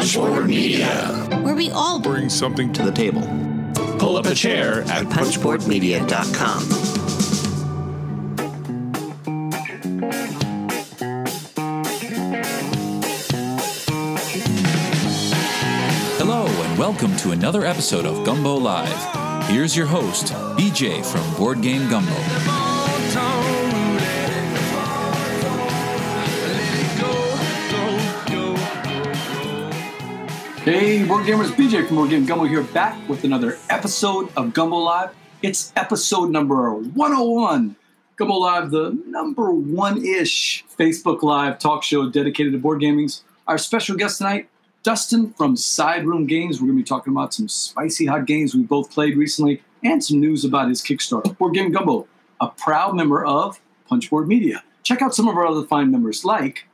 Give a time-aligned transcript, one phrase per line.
[0.00, 0.88] Punchboard Media,
[1.42, 3.20] where we all bring something to the table.
[3.98, 6.62] Pull up a chair at punchboardmedia.com.
[16.16, 19.50] Hello, and welcome to another episode of Gumbo Live.
[19.50, 22.59] Here's your host, BJ from Board Game Gumbo.
[30.64, 34.76] Hey, Board Gamers, BJ from Board Game Gumbo here, back with another episode of Gumbo
[34.76, 35.14] Live.
[35.40, 37.76] It's episode number 101.
[38.16, 43.22] Gumbo Live, the number one ish Facebook Live talk show dedicated to board gamings.
[43.48, 44.50] Our special guest tonight,
[44.82, 46.60] Dustin from Side Room Games.
[46.60, 50.04] We're going to be talking about some spicy hot games we both played recently and
[50.04, 51.38] some news about his Kickstarter.
[51.38, 52.06] Board Game Gumbo,
[52.38, 54.62] a proud member of Punchboard Media.
[54.82, 56.66] Check out some of our other fine members like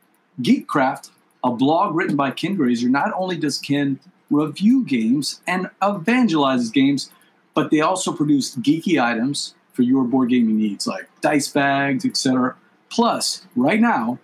[0.42, 1.10] Geekcraft,
[1.46, 2.88] a blog written by Ken Grazer.
[2.88, 4.00] Not only does Ken
[4.30, 7.10] review games and evangelizes games,
[7.54, 12.56] but they also produce geeky items for your board gaming needs, like dice bags, etc.
[12.88, 14.18] Plus, right now,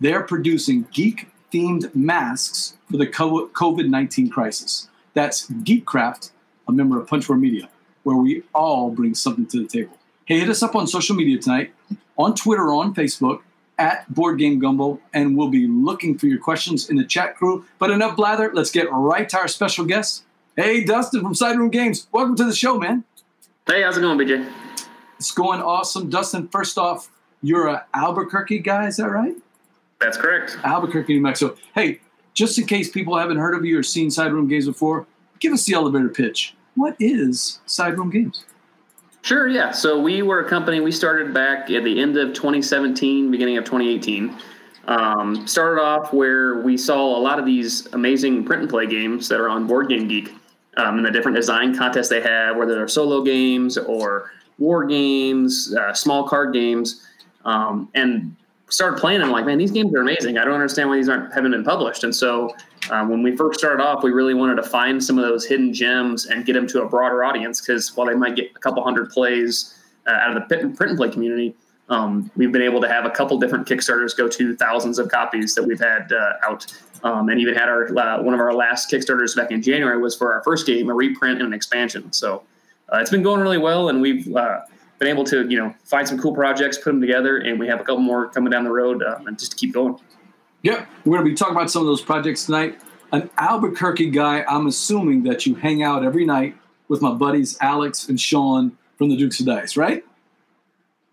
[0.00, 4.88] they're producing geek themed masks for the COVID 19 crisis.
[5.14, 6.30] That's Geekcraft,
[6.68, 7.68] a member of Punchboard Media,
[8.04, 9.98] where we all bring something to the table.
[10.24, 11.72] Hey, hit us up on social media tonight,
[12.16, 13.40] on Twitter, on Facebook,
[13.82, 17.66] at Board Game Gumbo, and we'll be looking for your questions in the chat crew.
[17.80, 20.22] But enough blather, let's get right to our special guest.
[20.54, 22.06] Hey, Dustin from Side Room Games.
[22.12, 23.02] Welcome to the show, man.
[23.66, 24.48] Hey, how's it going, BJ?
[25.18, 26.08] It's going awesome.
[26.08, 27.10] Dustin, first off,
[27.42, 29.34] you're a Albuquerque guy, is that right?
[30.00, 30.58] That's correct.
[30.62, 31.56] Albuquerque, New Mexico.
[31.74, 32.00] Hey,
[32.34, 35.08] just in case people haven't heard of you or seen Side Room Games before,
[35.40, 36.54] give us the elevator pitch.
[36.76, 38.44] What is Side Room Games?
[39.22, 39.70] Sure, yeah.
[39.70, 43.64] So we were a company, we started back at the end of 2017, beginning of
[43.64, 44.36] 2018.
[44.88, 49.28] Um, started off where we saw a lot of these amazing print and play games
[49.28, 50.34] that are on Board Game Geek
[50.76, 55.72] um, and the different design contests they have, whether they're solo games or war games,
[55.78, 57.06] uh, small card games.
[57.44, 58.34] Um, and
[58.72, 60.38] started playing I'm like, man, these games are amazing.
[60.38, 62.04] I don't understand why these aren't haven't been published.
[62.04, 62.54] And so
[62.90, 65.74] um, when we first started off, we really wanted to find some of those hidden
[65.74, 68.82] gems and get them to a broader audience because while they might get a couple
[68.82, 71.54] hundred plays uh, out of the print and play community,
[71.90, 75.54] um, we've been able to have a couple different Kickstarters go to thousands of copies
[75.54, 76.66] that we've had uh, out,
[77.04, 80.16] um, and even had our uh, one of our last Kickstarters back in January was
[80.16, 82.10] for our first game, a reprint and an expansion.
[82.12, 82.42] So
[82.90, 84.60] uh, it's been going really well, and we've uh,
[85.02, 87.80] been able to you know find some cool projects, put them together, and we have
[87.80, 89.98] a couple more coming down the road, um, and just keep going.
[90.62, 92.80] Yep, we're going to be talking about some of those projects tonight.
[93.10, 96.56] An Albuquerque guy, I'm assuming that you hang out every night
[96.88, 100.04] with my buddies Alex and Sean from the Dukes of Dice, right?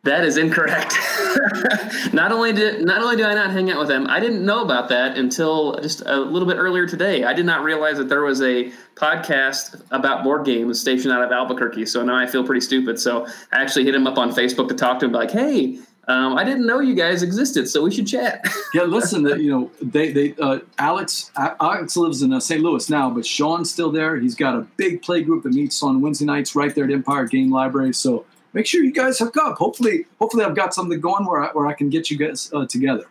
[0.04, 0.94] That is incorrect.
[2.14, 4.64] not only did not only do I not hang out with them, I didn't know
[4.64, 7.26] about that until just a little bit earlier today.
[7.26, 11.32] I did not realize that there was a podcast about board games stationed out of
[11.34, 11.86] Albuquerque.
[11.86, 12.98] So now I feel pretty stupid.
[12.98, 16.38] So I actually hit him up on Facebook to talk to him, like, "Hey, um,
[16.38, 20.14] I didn't know you guys existed, so we should chat." yeah, listen, you know, they
[20.14, 22.62] they uh, Alex Alex lives in uh, St.
[22.62, 24.18] Louis now, but Sean's still there.
[24.18, 27.26] He's got a big play group that meets on Wednesday nights right there at Empire
[27.26, 27.94] Game Library.
[27.94, 29.58] So make sure you guys hook up.
[29.58, 32.66] Hopefully, hopefully I've got something going where I, where I can get you guys uh,
[32.66, 33.06] together.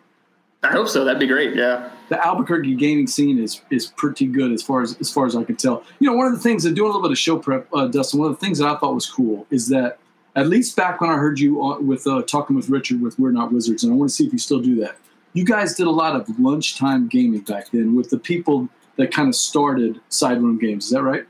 [0.61, 1.05] I hope so.
[1.05, 1.55] That'd be great.
[1.55, 1.89] Yeah.
[2.09, 5.43] The Albuquerque gaming scene is is pretty good as far as as far as I
[5.43, 5.83] can tell.
[5.99, 7.87] You know, one of the things and doing a little bit of show prep, uh,
[7.87, 8.19] Dustin.
[8.19, 9.99] One of the things that I thought was cool is that
[10.35, 13.31] at least back when I heard you on, with uh, talking with Richard with We're
[13.31, 14.97] Not Wizards, and I want to see if you still do that.
[15.33, 18.67] You guys did a lot of lunchtime gaming back then with the people
[18.97, 20.85] that kind of started side room games.
[20.85, 21.25] Is that right?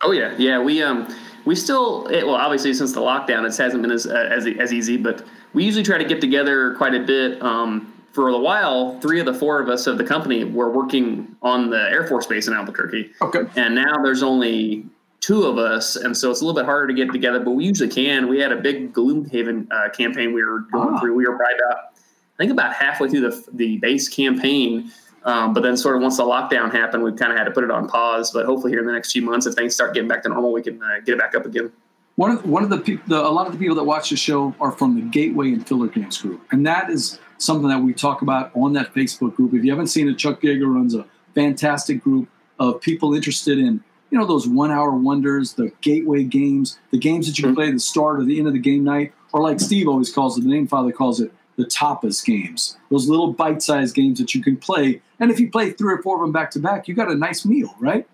[0.00, 0.58] Oh yeah, yeah.
[0.60, 1.14] We um
[1.44, 4.72] we still it, well obviously since the lockdown it hasn't been as uh, as as
[4.72, 7.42] easy, but we usually try to get together quite a bit.
[7.42, 11.34] Um, for a while, three of the four of us of the company were working
[11.40, 13.10] on the Air Force Base in Albuquerque.
[13.22, 13.44] Okay.
[13.56, 14.84] And now there's only
[15.20, 17.64] two of us, and so it's a little bit harder to get together, but we
[17.64, 18.28] usually can.
[18.28, 21.00] We had a big Gloomhaven uh, campaign we were going ah.
[21.00, 21.14] through.
[21.14, 24.92] We were probably about, I think, about halfway through the the base campaign.
[25.24, 27.64] Um, but then, sort of once the lockdown happened, we kind of had to put
[27.64, 28.30] it on pause.
[28.32, 30.52] But hopefully, here in the next few months, if things start getting back to normal,
[30.52, 31.72] we can uh, get it back up again.
[32.16, 34.54] One of one of the people, a lot of the people that watch the show
[34.60, 38.22] are from the Gateway and Filler Games group, and that is something that we talk
[38.22, 39.54] about on that Facebook group.
[39.54, 43.82] If you haven't seen it, Chuck Yeager runs a fantastic group of people interested in
[44.10, 47.68] you know those one hour wonders, the gateway games, the games that you can play
[47.68, 50.36] at the start or the end of the game night, or like Steve always calls
[50.36, 52.76] it, the name father calls it, the tapas games.
[52.90, 56.02] Those little bite sized games that you can play, and if you play three or
[56.02, 58.06] four of them back to back, you got a nice meal, right?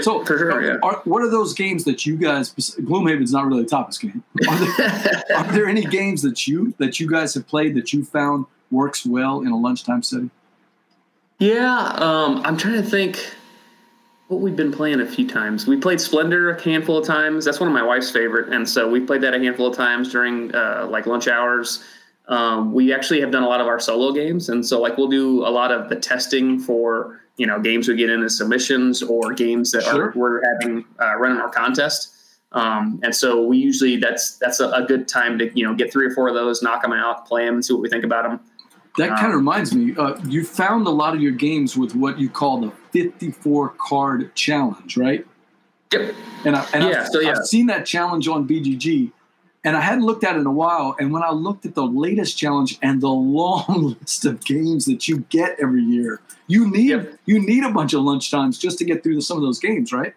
[0.00, 0.78] So, for sure, yeah.
[0.82, 2.52] Are, what are those games that you guys?
[2.52, 4.24] Gloomhaven's not really a tapas game.
[4.48, 8.04] Are there, are there any games that you that you guys have played that you
[8.04, 10.30] found works well in a lunchtime setting?
[11.38, 13.18] Yeah, um, I'm trying to think.
[14.28, 15.66] what we've been playing a few times.
[15.66, 17.44] We played Splendor a handful of times.
[17.44, 20.10] That's one of my wife's favorite, and so we played that a handful of times
[20.10, 21.84] during uh, like lunch hours.
[22.26, 25.08] Um, we actually have done a lot of our solo games, and so like we'll
[25.08, 29.02] do a lot of the testing for you know games we get in as submissions
[29.02, 30.06] or games that Sure.
[30.06, 32.10] are we're having uh, running our contest.
[32.52, 35.92] Um, and so we usually that's that's a, a good time to you know get
[35.92, 38.04] three or four of those, knock them out, play them, and see what we think
[38.04, 38.40] about them.
[38.96, 39.94] That kind of reminds me.
[39.96, 44.32] Uh, you found a lot of your games with what you call the 54 card
[44.36, 45.26] challenge, right?
[45.92, 46.14] Yep.
[46.44, 47.30] And, I, and Yeah, I've, so yeah.
[47.32, 49.10] I've seen that challenge on BGG,
[49.64, 50.94] and I hadn't looked at it in a while.
[50.98, 55.08] And when I looked at the latest challenge and the long list of games that
[55.08, 57.14] you get every year, you need Yep.
[57.26, 60.14] you need a bunch of lunchtimes just to get through some of those games, right?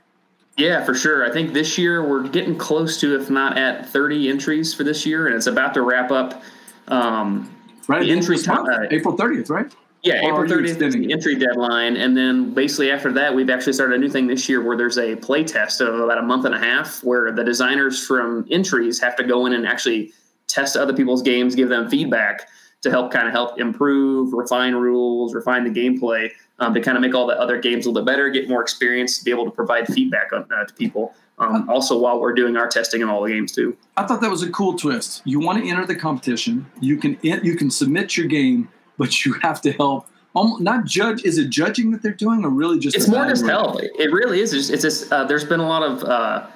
[0.58, 1.24] Yeah, for sure.
[1.26, 5.06] I think this year we're getting close to, if not at 30 entries for this
[5.06, 6.42] year, and it's about to wrap up.
[6.88, 7.52] Um,
[7.90, 8.00] Right.
[8.02, 9.72] The at end of entry time- April 30th, right?
[10.08, 13.96] Yeah, April 30th is the entry deadline, and then basically after that, we've actually started
[13.96, 16.56] a new thing this year where there's a play test of about a month and
[16.56, 20.12] a half, where the designers from entries have to go in and actually
[20.48, 22.48] test other people's games, give them feedback
[22.82, 27.02] to help kind of help improve, refine rules, refine the gameplay, um, to kind of
[27.02, 29.46] make all the other games a little bit better, get more experience, to be able
[29.46, 31.14] to provide feedback on, uh, to people.
[31.40, 33.78] Um, also, while we're doing our testing in all the games too.
[33.96, 35.22] I thought that was a cool twist.
[35.24, 39.34] You want to enter the competition, you can you can submit your game, but you
[39.42, 40.08] have to help.
[40.36, 41.24] Um, not judge.
[41.24, 42.96] Is it judging that they're doing, or really just?
[42.96, 43.82] it's more just help.
[43.82, 44.54] It really is.
[44.54, 46.48] It's, it's just uh, there's been a lot of uh,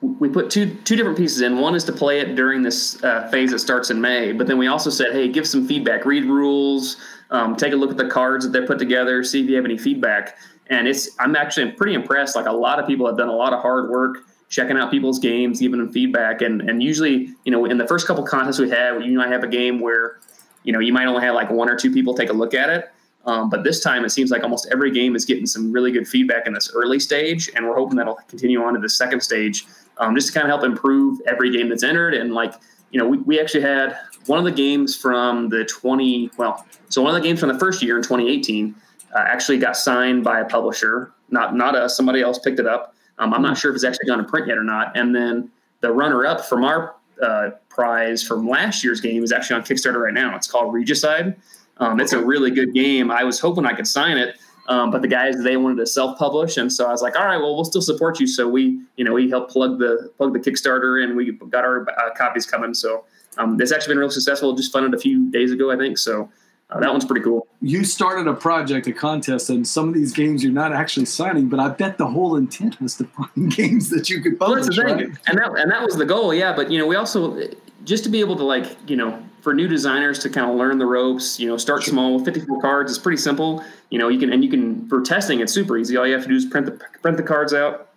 [0.00, 1.58] we put two two different pieces in.
[1.58, 4.58] One is to play it during this uh, phase that starts in May, but then
[4.58, 6.98] we also said, hey, give some feedback, read rules,
[7.30, 9.64] um, take a look at the cards that they put together, see if you have
[9.64, 10.36] any feedback.
[10.68, 12.36] And it's I'm actually pretty impressed.
[12.36, 14.18] Like a lot of people have done a lot of hard work
[14.48, 18.06] checking out people's games, giving them feedback, and and usually you know in the first
[18.06, 20.18] couple contests we had, you might have a game where
[20.66, 22.68] you know you might only have like one or two people take a look at
[22.68, 22.90] it.
[23.24, 26.06] Um, but this time, it seems like almost every game is getting some really good
[26.06, 29.66] feedback in this early stage, and we're hoping that'll continue on to the second stage,
[29.98, 32.14] um, just to kind of help improve every game that's entered.
[32.14, 32.54] And like,
[32.90, 37.02] you know, we, we actually had one of the games from the 20, well, so
[37.02, 38.74] one of the games from the first year in 2018
[39.12, 42.94] uh, actually got signed by a publisher, not not us, somebody else picked it up.
[43.18, 44.96] Um, I'm not sure if it's actually gone to print yet or not.
[44.96, 49.62] And then the runner-up from our uh, prize from last year's game is actually on
[49.62, 50.34] Kickstarter right now.
[50.34, 51.36] It's called Regicide.
[51.76, 53.10] Um, it's a really good game.
[53.10, 54.36] I was hoping I could sign it,
[54.68, 57.36] um, but the guys they wanted to self-publish, and so I was like, all right,
[57.36, 58.26] well, we'll still support you.
[58.26, 61.86] So we, you know, we helped plug the plug the Kickstarter, and we got our
[61.90, 62.72] uh, copies coming.
[62.72, 63.04] So
[63.36, 64.54] um, it's actually been real successful.
[64.56, 65.98] Just funded a few days ago, I think.
[65.98, 66.30] So
[66.70, 67.46] uh, that one's pretty cool.
[67.60, 71.50] You started a project, a contest, and some of these games you're not actually signing,
[71.50, 74.64] but I bet the whole intent was to find games that you could Well, publish.
[74.64, 75.18] that's the thing, right?
[75.26, 76.56] and that and that was the goal, yeah.
[76.56, 77.38] But you know, we also
[77.86, 80.76] just to be able to like you know for new designers to kind of learn
[80.76, 81.38] the ropes.
[81.38, 82.90] You know, start small with 54 cards.
[82.90, 83.64] It's pretty simple.
[83.90, 85.40] You know, you can and you can for testing.
[85.40, 85.96] It's super easy.
[85.96, 87.90] All you have to do is print the print the cards out.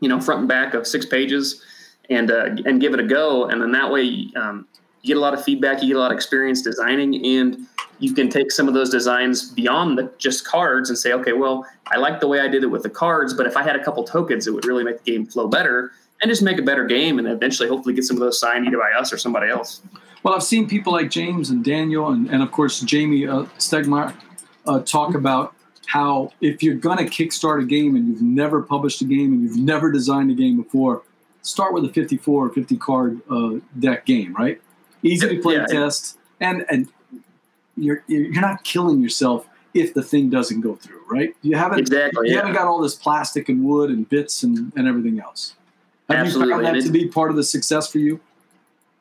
[0.00, 1.62] You know, front and back of six pages,
[2.10, 3.44] and uh, and give it a go.
[3.44, 4.66] And then that way, um,
[5.02, 5.82] you get a lot of feedback.
[5.82, 7.66] You get a lot of experience designing, and
[7.98, 11.66] you can take some of those designs beyond the just cards and say, okay, well,
[11.88, 13.82] I like the way I did it with the cards, but if I had a
[13.82, 15.92] couple tokens, it would really make the game flow better
[16.22, 18.78] and just make a better game and eventually hopefully get some of those signed either
[18.78, 19.82] by us or somebody else.
[20.22, 24.14] Well, I've seen people like James and Daniel, and, and of course Jamey uh, Stegmaier,
[24.66, 25.54] uh, talk about
[25.86, 29.42] how if you're going to kickstart a game and you've never published a game and
[29.42, 31.02] you've never designed a game before,
[31.42, 34.60] start with a 54 or 50 card uh, deck game, right?
[35.04, 35.66] Easy to play Yeah.
[35.66, 36.88] test, and and
[37.76, 41.36] you're you're not killing yourself if the thing doesn't go through, right?
[41.42, 42.28] You haven't Exactly.
[42.28, 42.40] you Yeah.
[42.40, 45.54] haven't got all this plastic and wood and bits and, and everything else.
[46.08, 48.20] Have Absolutely, you found and that to be part of the success for you?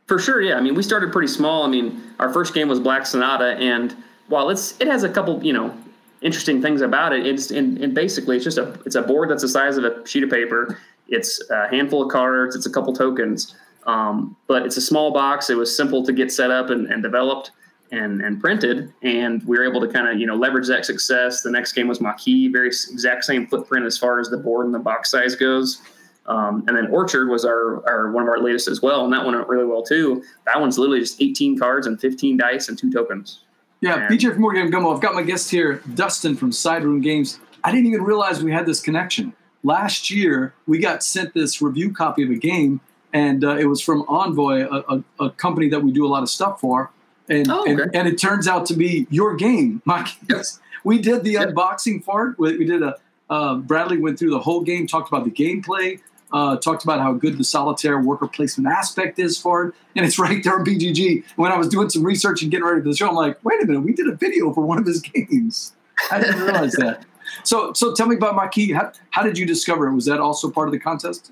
[0.07, 0.55] For sure, yeah.
[0.55, 1.63] I mean, we started pretty small.
[1.63, 3.95] I mean, our first game was Black Sonata, and
[4.27, 5.75] while it's it has a couple, you know,
[6.21, 9.41] interesting things about it, it's and, and basically it's just a it's a board that's
[9.41, 10.79] the size of a sheet of paper.
[11.07, 12.55] It's a handful of cards.
[12.55, 15.49] It's a couple tokens, um, but it's a small box.
[15.49, 17.51] It was simple to get set up and, and developed
[17.91, 21.41] and and printed, and we were able to kind of you know leverage that success.
[21.41, 24.73] The next game was Maquis, very exact same footprint as far as the board and
[24.73, 25.81] the box size goes.
[26.27, 29.23] Um, and then Orchard was our, our one of our latest as well, and that
[29.23, 30.23] one went really well too.
[30.45, 33.41] That one's literally just 18 cards and 15 dice and two tokens.
[33.81, 34.93] Yeah, And- BJ from Board Game Gumbo.
[34.93, 37.39] I've got my guest here, Dustin from Side Room Games.
[37.63, 39.33] I didn't even realize we had this connection.
[39.63, 42.79] Last year, we got sent this review copy of a game,
[43.13, 44.83] and uh, it was from Envoy, a,
[45.19, 46.91] a, a company that we do a lot of stuff for.
[47.29, 47.83] And, Oh, okay.
[47.97, 50.59] and it turns out to be your game, my yes.
[50.83, 51.49] We did the Yep.
[51.49, 52.37] unboxing part.
[52.39, 52.95] We, we did a
[53.27, 55.99] uh, Bradley went through the whole game, talked about the gameplay,
[56.31, 60.19] uh, talked about how good the solitaire worker placement aspect is for it, and it's
[60.19, 61.23] right there on BGG.
[61.35, 63.61] When I was doing some research and getting ready for the show, I'm like, wait
[63.63, 65.73] a minute, we did a video for one of his games.
[66.11, 67.05] I didn't realize that.
[67.43, 68.73] so, so tell me about Maquis.
[68.73, 69.93] How, how did you discover it?
[69.93, 71.31] Was that also part of the contest?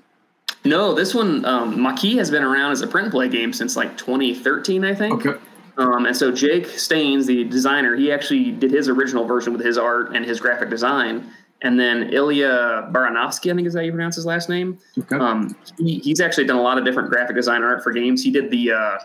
[0.64, 3.76] No, this one, um, Maquis has been around as a print and play game since
[3.76, 5.26] like 2013, I think.
[5.26, 5.38] Okay.
[5.76, 9.76] Um, and so Jake Staines, the designer, he actually did his original version with his
[9.76, 11.30] art and his graphic design.
[11.64, 14.78] And then Ilya Baranovsky, I think is how you pronounce his last name.
[14.98, 15.16] Okay.
[15.16, 18.22] Um, he, he's actually done a lot of different graphic design art for games.
[18.22, 18.98] He did the uh,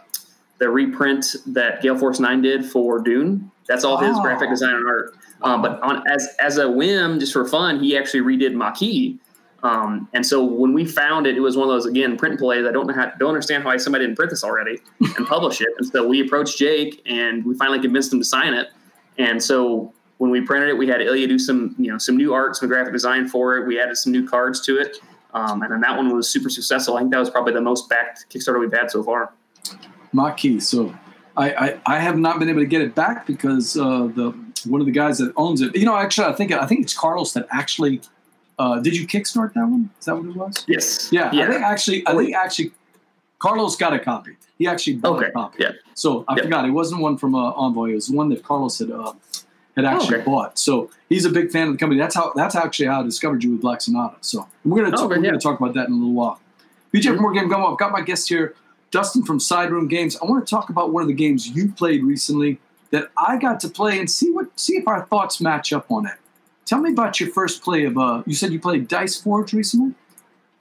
[0.60, 3.50] the reprint that Gale Force Nine did for Dune.
[3.68, 4.22] That's all his Oh.
[4.22, 5.16] graphic design and art.
[5.42, 9.18] Um, but on as as a whim, just for fun, he actually redid Maquis.
[9.63, 12.39] Um, and so when we found it, it was one of those again print and
[12.39, 12.66] plays.
[12.66, 14.80] I don't know how, don't understand why somebody didn't print this already
[15.18, 15.68] and publish it.
[15.78, 18.68] And so we approached Jake, and we finally convinced him to sign it.
[19.18, 22.34] And so when we printed it, we had Ilya do some you know some new
[22.34, 23.66] art, some graphic design for it.
[23.68, 24.98] We added some new cards to it,
[25.34, 26.96] um, and then that one was super successful.
[26.96, 29.34] I think that was probably the most backed Kickstarter we've had so far.
[30.14, 30.68] Maquis.
[30.68, 30.94] So
[31.38, 34.34] I, I, I have not been able to get it back because uh, the
[34.66, 35.76] one of the guys that owns it.
[35.76, 38.02] You know, actually, I think I think it's Carlos that actually.
[38.58, 39.90] Uh, did you kickstart that one?
[40.02, 40.66] Is that what it was?
[40.68, 41.10] Yes.
[41.14, 41.46] Yeah, Yeah.
[41.46, 42.72] I think actually, I think actually,
[43.40, 44.36] Carlos got a copy.
[44.58, 45.28] He actually bought Okay.
[45.28, 45.64] a copy.
[45.64, 45.72] Yeah.
[45.94, 46.44] So I Yeah.
[46.44, 47.92] forgot it wasn't one from uh, Envoy.
[47.92, 49.14] It was one that Carlos had uh,
[49.76, 50.26] had actually okay.
[50.26, 50.58] bought.
[50.60, 52.00] So he's a big fan of the company.
[52.00, 54.18] That's how that's actually how I discovered you with Black Sonata.
[54.22, 55.32] So we're gonna Oh, talk, okay, we're yeah.
[55.32, 56.40] gonna talk about that in a little while.
[56.92, 57.14] BJ Mhm.
[57.16, 58.56] from Board Game Gumbo, I've got my guest here,
[58.92, 60.18] Dustin from Side Room Games.
[60.22, 62.60] I want to talk about one of the games you played recently
[62.92, 66.08] that I got to play and see what see if our thoughts match up on
[66.08, 66.16] it.
[66.66, 69.94] Tell me about your first play of uh you said you played Dice Forge recently?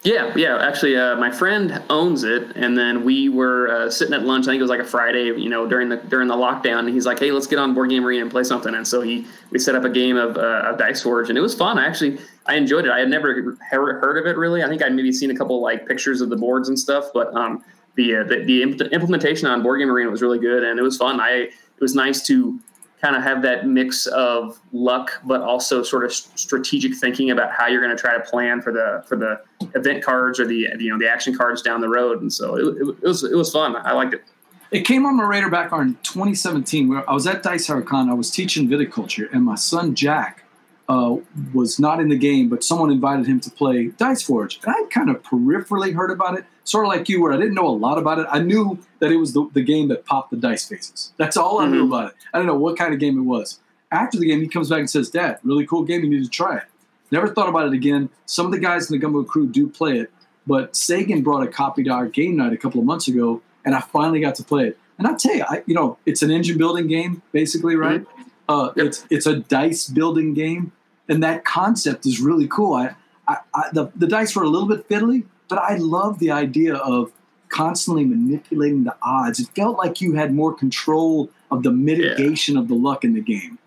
[0.05, 0.59] Yeah, yeah.
[0.59, 4.45] Actually, uh, my friend owns it, and then we were uh, sitting at lunch.
[4.45, 6.81] I think it was like a Friday, you know, during the during the lockdown.
[6.81, 9.01] And he's like, "Hey, let's get on Board Game Arena and play something." And so
[9.01, 11.81] he we set up a game of, uh, of Dice Forge, and it was fun.
[11.81, 12.93] I actually I enjoyed it.
[12.93, 14.63] I had never heard of it really.
[14.63, 17.35] I think I'd maybe seen a couple like pictures of the boards and stuff, but
[17.35, 17.65] um,
[17.97, 18.63] the uh, the, the
[18.93, 21.21] implementation on Board Game Arena was really good, and it was fun.
[21.21, 22.59] I it was nice to
[23.01, 27.67] kind of have that mix of luck, but also sort of strategic thinking about how
[27.67, 29.41] you're going to try to plan for the for the
[29.75, 32.21] event cards or the you know the action cards down the road.
[32.21, 33.77] And so it, it, was it was fun.
[33.77, 34.25] I liked it.
[34.71, 38.11] It came on my radar back on 2017 where I was at Dice Hurricane.
[38.11, 40.45] I was teaching viticulture, and my son Jack
[40.89, 41.17] uh,
[41.53, 44.59] was not in the game, but someone invited him to play Dice Forge.
[44.65, 47.55] And I kind of peripherally heard about it, sort of like you, where I didn't
[47.55, 48.27] know a lot about it.
[48.31, 51.13] I knew that it was the, the game that popped the dice faces.
[51.19, 51.89] That's all I knew Mhm.
[51.89, 52.17] about it.
[52.33, 53.61] I didn't know what kind of game it was.
[53.93, 56.03] After the game, he comes back and says, Dad, really cool game.
[56.05, 56.65] You need to try it.
[57.11, 58.09] Never thought about it again.
[58.27, 60.11] Some of the guys in the Gumbo crew do play it,
[60.47, 63.75] but Sagan brought a copy to our game night a couple of months ago, and
[63.75, 64.79] I finally got to play it.
[64.99, 68.05] And I tell you, I, you know, it's an engine building game, basically, right?
[68.49, 68.87] Uh, Yep.
[68.87, 70.73] It's it's a dice building game,
[71.09, 72.75] and that concept is really cool.
[72.75, 72.95] I,
[73.27, 76.75] I, I the, the dice were a little bit fiddly, but I love the idea
[76.77, 77.13] of
[77.49, 79.41] constantly manipulating the odds.
[79.41, 83.21] It felt like you had more control of the mitigation of the luck in the
[83.21, 83.59] game.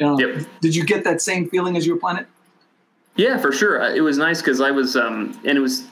[0.00, 0.46] Uh, Yep.
[0.60, 2.26] Did you get that same feeling as you were playing it?
[3.16, 3.80] Yeah, for sure.
[3.82, 5.84] It was nice because I was, um, and it was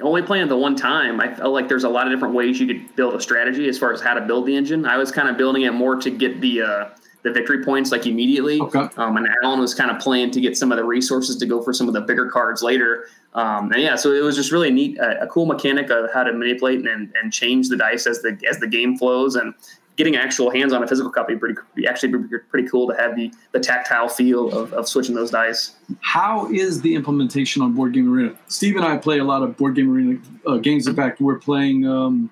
[0.00, 1.20] only playing it the one time.
[1.20, 3.78] I felt like there's a lot of different ways you could build a strategy as
[3.78, 4.86] far as how to build the engine.
[4.86, 6.88] I was kind of building it more to get the uh,
[7.22, 8.60] the victory points like immediately.
[8.60, 8.88] Okay.
[8.96, 11.62] Um, and Alan was kind of playing to get some of the resources to go
[11.62, 13.06] for some of the bigger cards later.
[13.34, 16.24] Um, and yeah, so it was just really neat, a, a cool mechanic of how
[16.24, 19.54] to manipulate and, and change the dice as the as the game flows, and
[19.96, 22.12] getting actual hands on a physical copy pretty be actually
[22.50, 25.74] pretty cool to have the the tactile feel of, of switching those dice.
[26.00, 28.34] How is the implementation on Board Game Arena?
[28.48, 30.86] Steve and I play a lot of Board Game Arena uh, games.
[30.86, 32.30] In fact, we're playing um,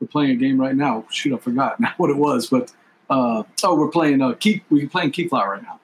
[0.00, 1.04] we're playing a game right now.
[1.10, 2.72] Shoot, I forgot now what it was, but
[3.10, 4.62] uh, oh, we're playing uh, Key.
[4.70, 5.80] We're playing Keyflower right now.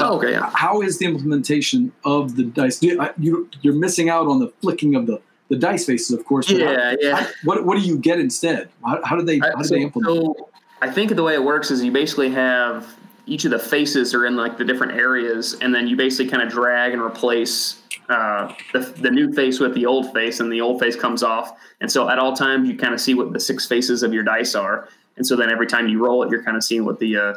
[0.00, 0.50] Oh, okay, yeah.
[0.54, 2.78] How is the implementation of the dice?
[2.78, 6.24] Do, I- you, you're missing out on the flicking of the, the dice faces, of
[6.24, 6.48] course.
[6.48, 7.16] Yeah, yeah.
[7.16, 8.68] how- what what do you get instead?
[8.84, 10.36] How, how do they how I, do so, they implement?
[10.36, 10.48] so
[10.80, 12.86] I think the way it works is you basically have
[13.26, 16.42] each of the faces are in like the different areas, and then you basically kind
[16.42, 20.60] of drag and replace uh, the, the new face with the old face, and the
[20.60, 21.58] old face comes off.
[21.80, 24.22] And so at all times, you kind of see what the six faces of your
[24.22, 26.98] dice are, and so then every time you roll it, you're kind of seeing what
[26.98, 27.34] the uh,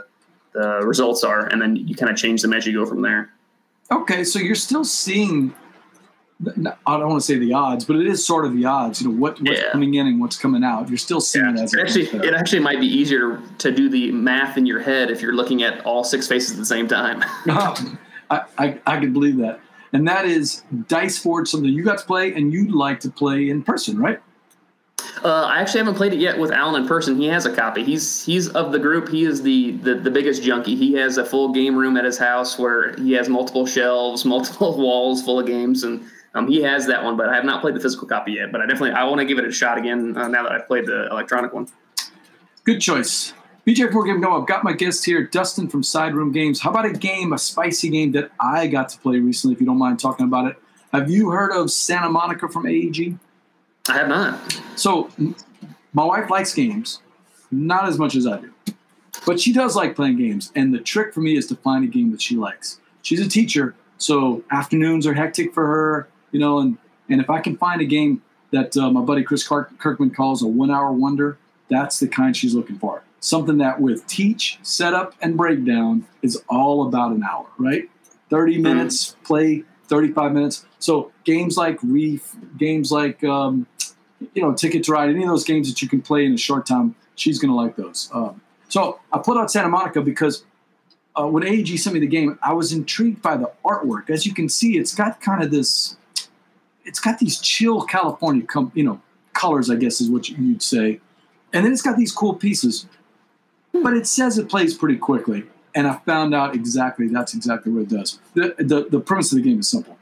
[0.53, 3.31] the results are, and then you kind of change them as you go from there.
[3.91, 5.53] Okay, so you're still seeing.
[6.87, 8.99] I don't want to say the odds, but it is sort of the odds.
[9.01, 9.71] You know what, what's Yeah.
[9.71, 10.89] coming in and what's coming out.
[10.89, 13.89] You're still seeing it Yeah, it it actually, it actually might be easier to do
[13.89, 16.87] the math in your head if you're looking at all six faces at the same
[16.87, 17.23] time.
[18.31, 19.59] I, I I can believe that,
[19.93, 23.49] and that is Dice Forge, something you got to play and you'd like to play
[23.49, 24.19] in person, right?
[25.23, 27.15] Uh, I actually haven't played it yet with Alan in person.
[27.15, 27.83] He has a copy.
[27.83, 29.09] He's he's of the group.
[29.09, 30.75] He is the, the the biggest junkie.
[30.75, 34.77] He has a full game room at his house where he has multiple shelves, multiple
[34.77, 36.03] walls full of games, and
[36.33, 37.17] um, he has that one.
[37.17, 38.51] But I have not played the physical copy yet.
[38.51, 40.67] But I definitely I want to give it a shot again uh, now that I've
[40.67, 41.67] played the electronic one.
[42.63, 43.33] Good choice.
[43.65, 46.59] BJ before game go, I've got my guest here, Dustin from Side Room Games.
[46.59, 49.67] How about a game, a spicy game that I got to play recently, if you
[49.67, 50.55] don't mind talking about it?
[50.93, 53.17] Have you heard of Santa Monica from AEG?
[53.89, 54.59] I have not.
[54.75, 55.09] So,
[55.93, 56.99] my wife likes games,
[57.51, 58.53] not as much as I do,
[59.25, 60.51] but she does like playing games.
[60.55, 62.79] And the trick for me is to find a game that she likes.
[63.01, 66.59] She's a teacher, so afternoons are hectic for her, you know.
[66.59, 66.77] And
[67.09, 68.21] and if I can find a game
[68.51, 71.37] that uh, my buddy Chris Kirkman calls a one-hour wonder,
[71.69, 73.03] that's the kind she's looking for.
[73.19, 77.89] Something that with teach, setup, and breakdown is all about an hour, right?
[78.29, 78.63] 30 mm-hmm.
[78.63, 80.65] minutes, play 35 minutes.
[80.79, 83.67] So games like Reef, games like um,
[84.33, 86.37] you know Ticket to Ride, any of those games that you can play in a
[86.37, 88.09] short time, she's going to like those.
[88.13, 90.43] Um, so I put out Santa Monica because
[91.19, 94.09] uh, when AEG sent me the game, I was intrigued by the artwork.
[94.09, 95.97] As you can see, it's got kind of this,
[96.85, 99.01] it's got these chill California, com- you know,
[99.33, 99.69] colors.
[99.69, 100.99] I guess is what you'd say,
[101.53, 102.85] and then it's got these cool pieces.
[103.73, 107.83] But it says it plays pretty quickly, and I found out exactly that's exactly what
[107.83, 108.19] it does.
[108.33, 109.97] The, the, the premise of the game is simple.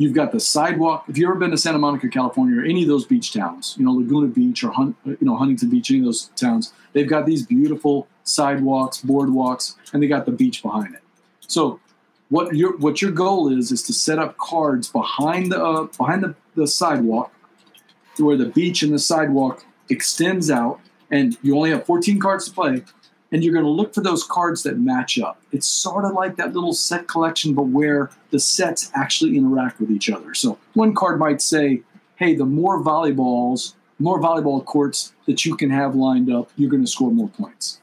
[0.00, 1.04] You've got the sidewalk.
[1.08, 3.84] If you've ever been to Santa Monica, California, or any of those beach towns, you
[3.84, 4.72] know Laguna Beach or
[5.04, 10.02] you know Huntington Beach, any of those towns, they've got these beautiful sidewalks, boardwalks, and
[10.02, 11.02] they got the beach behind it.
[11.48, 11.80] So,
[12.30, 16.22] what your what your goal is is to set up cards behind the uh, behind
[16.22, 17.30] the, the sidewalk,
[18.18, 20.80] where the beach and the sidewalk extends out,
[21.10, 22.84] and you only have 14 cards to play
[23.32, 25.40] and you're going to look for those cards that match up.
[25.52, 29.90] It's sort of like that little set collection, but where the sets actually interact with
[29.90, 30.34] each other.
[30.34, 31.82] So one card might say,
[32.16, 36.84] hey, the more volleyballs, more volleyball courts that you can have lined up, you're going
[36.84, 37.80] to score more points.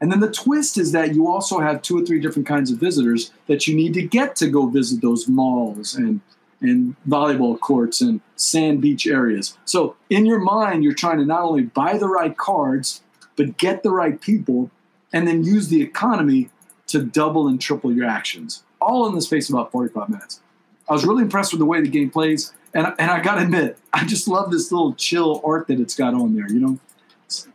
[0.00, 2.78] And then the twist is that you also have two or three different kinds of
[2.78, 6.20] visitors that you need to get to go visit those malls and
[6.62, 9.56] and volleyball courts and sand beach areas.
[9.64, 13.02] So in your mind, you're trying to not only buy the right cards,
[13.40, 14.70] but get the right people
[15.14, 16.50] and then use the economy
[16.88, 20.42] to double and triple your actions, all in the space of about 45 minutes.
[20.86, 23.78] I was really impressed with the way the game plays, and, and I gotta admit,
[23.94, 26.78] I just love this little chill art that it's got on there, you know?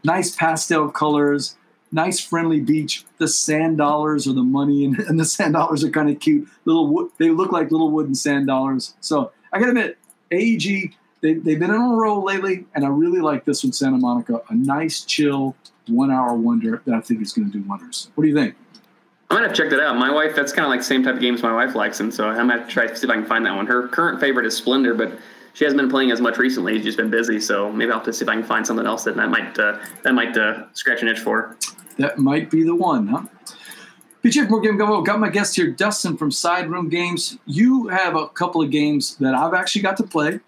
[0.03, 1.55] nice pastel colors,
[1.91, 3.05] nice friendly beach.
[3.19, 6.47] The sand dollars or the money, and, and the sand dollars are kind of cute.
[6.65, 8.95] Little they look like little wooden sand dollars.
[9.01, 9.99] So I gotta admit,
[10.31, 13.97] AEG, they, they've been on a roll lately, and I really like this one, Santa
[13.97, 14.41] Monica.
[14.49, 15.55] A nice, chill,
[15.87, 18.09] one hour wonder that I think is going to do wonders.
[18.15, 18.55] What do you think?
[19.29, 19.97] I'm gonna have to check that out.
[19.97, 22.13] My wife, that's kind of like the same type of games my wife likes, and
[22.13, 23.65] so I'm gonna have to try to see if I can find that one.
[23.65, 25.17] Her current favorite is Splendor, but
[25.53, 26.75] she hasn't been playing as much recently.
[26.75, 28.85] She's just been busy, so maybe I'll have to see if I can find something
[28.85, 31.57] else that, that might uh, that might uh, scratch an itch for.
[31.97, 33.23] That might be the one, huh?
[34.23, 37.37] BJ Board Game Gumbo, got my guest here, Dustin from Side Room Games.
[37.45, 40.39] You have a couple of games that I've actually got to play,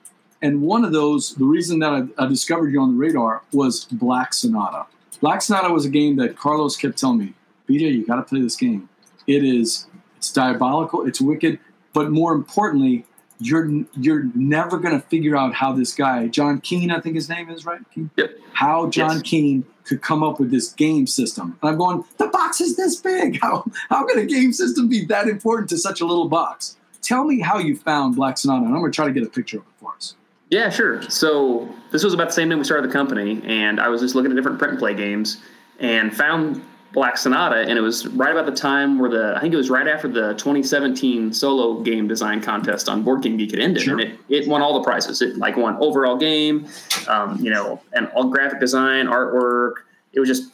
[0.42, 3.86] and one of those, the reason that I, I discovered you on the radar was
[3.86, 4.86] Black Sonata.
[5.20, 7.34] Black Sonata was a game that Carlos kept telling me,
[7.68, 8.90] BJ, you got to play this game.
[9.26, 11.60] It is, it's diabolical, it's wicked,
[11.94, 13.06] but more importantly,
[13.40, 17.30] you're you're never going to figure out how this guy John Kean, I think his
[17.30, 18.10] name is right, Kean?
[18.18, 18.32] Yep.
[18.54, 19.22] How John yes.
[19.22, 21.58] Kean could come up with this game system.
[21.62, 23.40] And I'm going, the box is this big.
[23.42, 26.78] How how can a game system be that important to such a little box?
[27.02, 29.30] Tell me how you found Black Sonata, and I'm going to try to get a
[29.30, 30.16] picture of it for us.
[30.50, 31.02] Yeah, sure.
[31.10, 34.16] So this was about the same time we started the company, and I was just
[34.16, 35.42] looking at different print and play games
[35.80, 39.54] and found Black Sonata, and it was right about the time where the I think
[39.54, 43.60] it was right after the 2017 solo game design contest on Board Game Geek had
[43.60, 44.00] ended, sure.
[44.00, 45.22] and it, it won all the prizes.
[45.22, 46.68] It like won overall game,
[47.10, 49.74] um, you know, and all graphic design, artwork.
[50.14, 50.54] It was just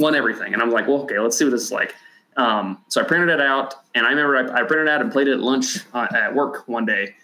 [0.00, 1.94] won everything, and I'm like, well, okay, let's see what this is like.
[2.36, 5.12] Um, so I printed it out, and I remember I, I printed it out and
[5.12, 7.14] played it at lunch uh, at work one day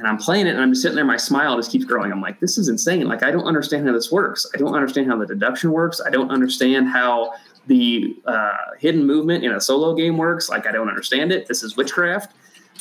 [0.00, 2.10] and I'm playing it and I'm just sitting there, my smile just keeps growing.
[2.10, 3.06] I'm like, this is insane.
[3.06, 4.46] Like, I don't understand how this works.
[4.54, 6.00] I don't understand how the deduction works.
[6.04, 7.34] I don't understand how
[7.66, 10.48] the uh, hidden movement in a solo game works.
[10.48, 11.46] Like, I don't understand it.
[11.46, 12.34] This is witchcraft.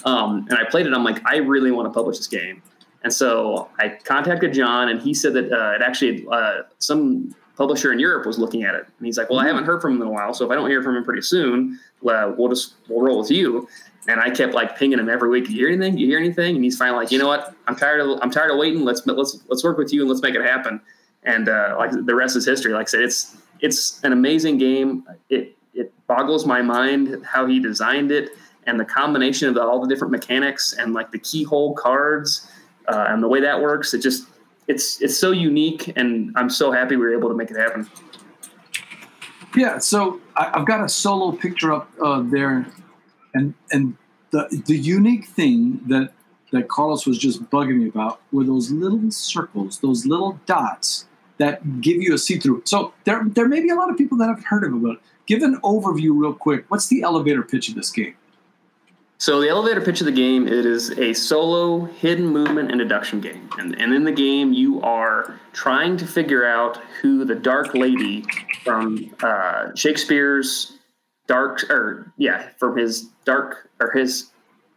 [0.05, 0.93] Um, and I played it.
[0.93, 2.61] I'm like, I really want to publish this game.
[3.03, 7.91] And so I contacted John, and he said that uh, it actually uh, some publisher
[7.91, 8.85] in Europe was looking at it.
[8.97, 10.55] And he's like, "Well, I haven't heard from him in a while, so if I
[10.55, 13.69] don't hear from him pretty soon, well, we'll just we'll roll with you."
[14.07, 15.49] And I kept like pinging him every week.
[15.49, 15.97] You hear anything?
[15.97, 16.55] You hear anything?
[16.55, 17.53] And he's finally like, you know what?
[17.67, 18.83] I'm tired of I'm tired of waiting.
[18.83, 20.81] Let's let's let's work with you and let's make it happen.
[21.23, 22.73] And uh, like the rest is history.
[22.73, 25.03] Like I said, it's it's an amazing game.
[25.29, 28.31] It it boggles my mind how he designed it
[28.65, 32.49] and the combination of the, all the different mechanics and like the keyhole cards
[32.87, 33.93] uh, and the way that works.
[33.93, 34.27] It just
[34.67, 37.89] it's it's so unique, and I'm so happy we were able to make it happen.
[39.55, 42.67] Yeah, so I, have got a solo picture up uh, there
[43.33, 43.95] and and
[44.31, 46.13] the the unique thing that
[46.51, 51.05] that Carlos was just bugging me about were those little circles, those little dots
[51.37, 52.63] that give you a see through.
[52.65, 54.81] So there there may be a lot of people that have heard of it.
[54.81, 56.65] But give an overview real quick.
[56.69, 58.15] What's the elevator pitch of this game?
[59.19, 63.19] So the elevator pitch of the game it is a solo hidden movement and deduction
[63.19, 67.73] game, and, and in the game you are trying to figure out who the Dark
[67.73, 68.23] Lady
[68.63, 70.78] from uh, Shakespeare's
[71.29, 74.31] Dark or yeah from his Dark or his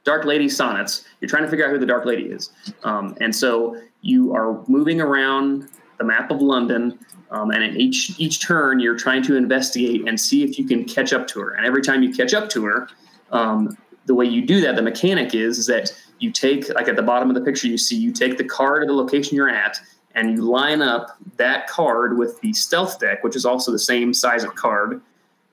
[0.04, 1.04] Dark Lady sonnets.
[1.20, 2.50] You're trying to figure out who the Dark Lady is,
[2.84, 6.98] um, and so you are moving around the map of London.
[7.30, 10.84] Um, and in each each turn, you're trying to investigate and see if you can
[10.84, 11.54] catch up to her.
[11.54, 12.88] And every time you catch up to her,
[13.30, 16.96] um, the way you do that, the mechanic is, is that you take, like at
[16.96, 19.48] the bottom of the picture, you see you take the card of the location you're
[19.48, 19.80] at,
[20.14, 24.12] and you line up that card with the stealth deck, which is also the same
[24.12, 25.00] size of card,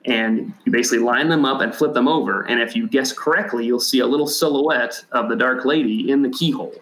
[0.06, 2.42] and you basically line them up and flip them over.
[2.42, 6.22] And if you guess correctly, you'll see a little silhouette of the Dark Lady in
[6.22, 6.74] the keyhole.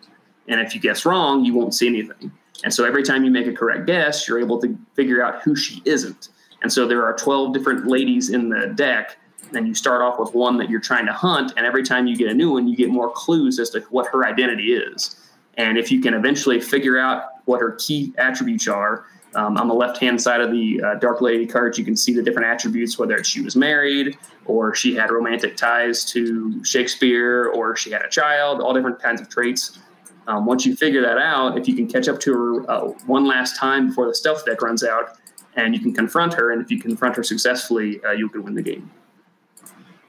[0.46, 2.33] And if you guess wrong, you won't see anything.
[2.64, 5.57] And so every time you make a correct guess, you're able to figure out who
[5.57, 6.28] she isn't.
[6.62, 9.16] And so there are 12 different ladies in the deck
[9.54, 12.16] and you start off with one that you're trying to hunt and every time you
[12.16, 15.16] get a new one you get more clues as to what her identity is
[15.57, 19.75] and if you can eventually figure out what her key attributes are um, on the
[19.75, 22.99] left hand side of the uh, dark lady cards you can see the different attributes
[22.99, 28.09] whether she was married or she had romantic ties to shakespeare or she had a
[28.09, 29.79] child all different kinds of traits
[30.27, 33.27] um, once you figure that out if you can catch up to her uh, one
[33.27, 35.19] last time before the stealth deck runs out
[35.57, 38.55] and you can confront her and if you confront her successfully uh, you can win
[38.55, 38.91] the game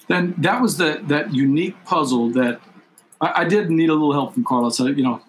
[0.07, 2.59] then that was the that unique puzzle that
[3.21, 4.77] I, I did need a little help from Carlos.
[4.77, 5.21] So, you know,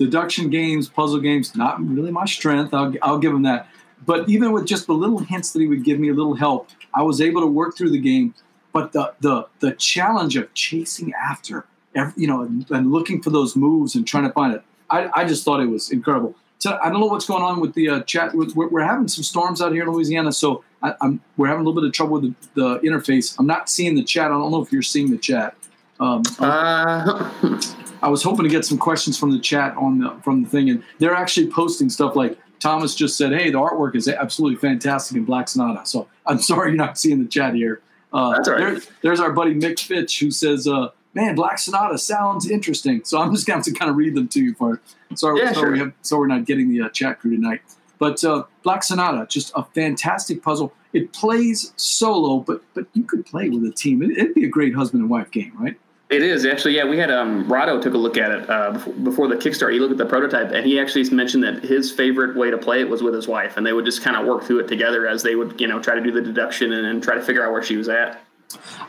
[0.00, 2.72] deduction games, puzzle games, not really my strength.
[2.72, 3.68] I'll, I'll give him that.
[4.06, 6.70] But even with just the little hints that he would give me a little help,
[6.94, 8.34] I was able to work through the game.
[8.72, 13.30] But the the the challenge of chasing after, every, you know, and, and looking for
[13.30, 16.34] those moves and trying to find it, I, I just thought it was incredible.
[16.58, 18.32] So I don't know what's going on with the uh, chat.
[18.34, 21.68] We're, we're, having some storms out here in Louisiana, so I, am we're having a
[21.68, 23.34] little bit of trouble with the, the, interface.
[23.38, 24.26] I'm not seeing the chat.
[24.26, 25.56] I don't know if you're seeing the chat.
[25.98, 27.30] Um, uh.
[28.02, 30.70] I was hoping to get some questions from the chat on the from the thing,
[30.70, 35.16] and they're actually posting stuff like Thomas just said, "Hey, the artwork is absolutely fantastic
[35.16, 37.80] in Black Sonata." So I'm sorry you're not seeing the chat here.
[38.12, 38.74] Uh, That's all right.
[38.74, 43.20] There, there's our buddy Mick Fitch who says, uh, "Man, Black Sonata sounds interesting." So
[43.20, 44.80] I'm just going to kind of read them to you for.
[45.14, 45.72] Sorry, yeah, sorry, sure.
[45.72, 47.62] we have, so we're not getting the uh, chat crew tonight.
[47.98, 50.72] But uh, Black Sonata, just a fantastic puzzle.
[50.92, 54.02] It plays solo, but but you could play with a team.
[54.02, 55.76] It, would be a great husband and wife game, right?
[56.10, 56.84] It is actually, yeah.
[56.84, 58.72] We had um, Rahdo took a look at it uh,
[59.04, 59.72] before the Kickstarter.
[59.72, 62.80] He looked at the prototype, and he actually mentioned that his favorite way to play
[62.80, 65.06] it was with his wife, and they would just kind of work through it together
[65.06, 67.46] as they would, you know, try to do the deduction and, and try to figure
[67.46, 68.20] out where she was at.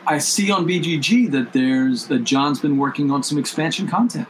[0.04, 4.26] I see on BGG that there's that John's been working on some expansion content.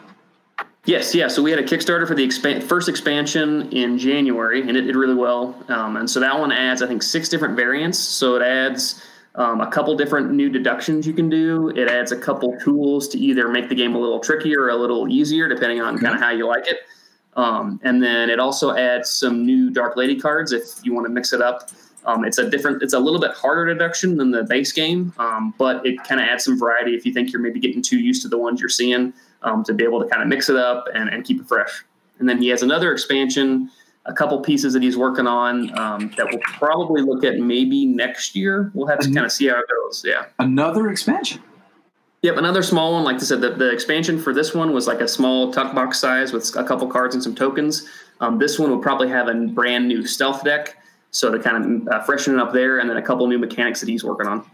[0.85, 1.29] Yes, yeah.
[1.29, 4.97] So we had a Kickstarter for the expan- first expansion in January, and it did
[4.97, 5.57] really well.
[5.69, 7.99] Um, and so that one adds, I think, six different variants.
[7.99, 9.03] So it adds
[9.35, 11.71] um, a couple different new deductions you can do.
[11.71, 14.77] It adds a couple tools to either make the game a little trickier or a
[14.77, 16.81] little easier, depending on kind of how you like it.
[17.35, 21.13] Um, and then it also adds some new Dark Lady cards if you want to
[21.13, 21.71] mix it up.
[22.05, 25.55] Um, it's a different, it's a little bit harder deduction than the base game, um,
[25.57, 28.23] but it kind of adds some variety if you think you're maybe getting too used
[28.23, 30.85] to the ones you're seeing um, to be able to kind of mix it up
[30.95, 31.85] and, and keep it fresh.
[32.19, 33.71] And then he has another expansion,
[34.07, 38.35] a couple pieces that he's working on um, that we'll probably look at maybe next
[38.35, 38.71] year.
[38.75, 40.05] We'll have to kind of see how it goes.
[40.05, 40.27] Yeah.
[40.39, 41.41] Another expansion.
[42.23, 43.03] Yep, another small one.
[43.05, 45.99] Like I said, the, the expansion for this one was like a small tuck box
[45.99, 47.89] size with a couple cards and some tokens.
[48.21, 50.77] Um, this one will probably have a brand new stealth deck,
[51.11, 53.81] so to kind of uh, freshen it up there, and then a couple new mechanics
[53.81, 54.49] that he's working on.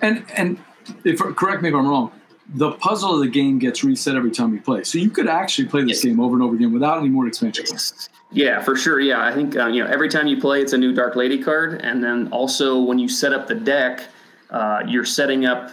[0.00, 0.58] And and
[1.04, 2.10] if correct me if I'm wrong,
[2.54, 4.84] the puzzle of the game gets reset every time you play.
[4.84, 8.08] So you could actually play this game over and over again without any more expansions.
[8.34, 8.98] Yeah, for sure.
[8.98, 11.40] Yeah, I think uh, you know every time you play, it's a new Dark Lady
[11.40, 14.08] card, and then also when you set up the deck,
[14.50, 15.70] uh, you're setting up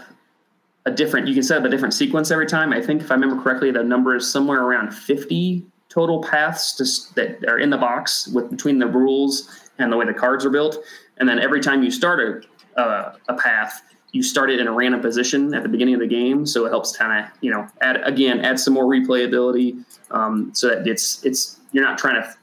[0.85, 1.27] a different.
[1.27, 2.71] You can set up a different sequence every time.
[2.71, 7.15] I think if I remember correctly, the number is somewhere around fifty total paths to,
[7.15, 10.51] that are in the box with between the rules and the way the cards are
[10.51, 10.77] built.
[11.17, 12.45] And then every time you start
[12.77, 15.99] a, uh, a path, you start it in a random position at the beginning of
[15.99, 19.83] the game, so it helps kind of you know add again add some more replayability,
[20.11, 22.35] um, so that it's it's you're not trying to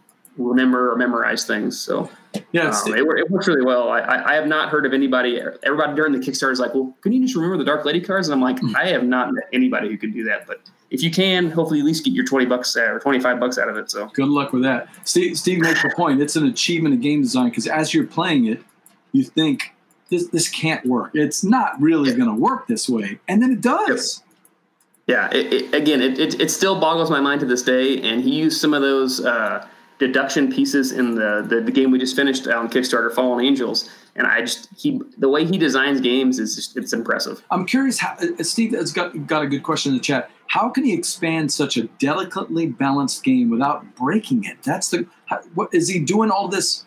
[0.47, 1.79] remember or memorize things.
[1.79, 2.11] So
[2.53, 3.89] yeah, um, it, it, works really well.
[3.91, 5.41] I, I, have not heard of anybody.
[5.63, 8.29] Everybody during the Kickstarter is like, "Well, can you just remember the Dark Lady cards?"
[8.29, 8.77] And I'm like, hmm.
[8.77, 10.47] I have not met anybody who can do that.
[10.47, 13.59] But if you can, hopefully at least get your twenty bucks or twenty five bucks
[13.59, 13.91] out of it.
[13.91, 14.89] So good luck with that.
[15.05, 16.21] Steve, Steve makes the point.
[16.21, 18.63] It's an achievement of game design because as you're playing it,
[19.13, 19.75] you think
[20.11, 21.13] this this can't work.
[21.15, 24.23] It's not really going to work this way, and then it does.
[25.09, 27.99] Yeah, it, it, again, it, it, it still boggles my mind to this day.
[28.03, 29.67] And he used some of those uh,
[29.99, 34.27] deduction pieces in the, the, the game we just finished on Kickstarter, Fallen Angels, and
[34.27, 37.43] I just he the way he designs games is just, it's impressive.
[37.51, 40.31] I'm curious how uh, Steve has got got a good question in the chat.
[40.47, 44.63] How can he expand such a delicately balanced game without breaking it?
[44.63, 46.85] That's the how, what is he doing all this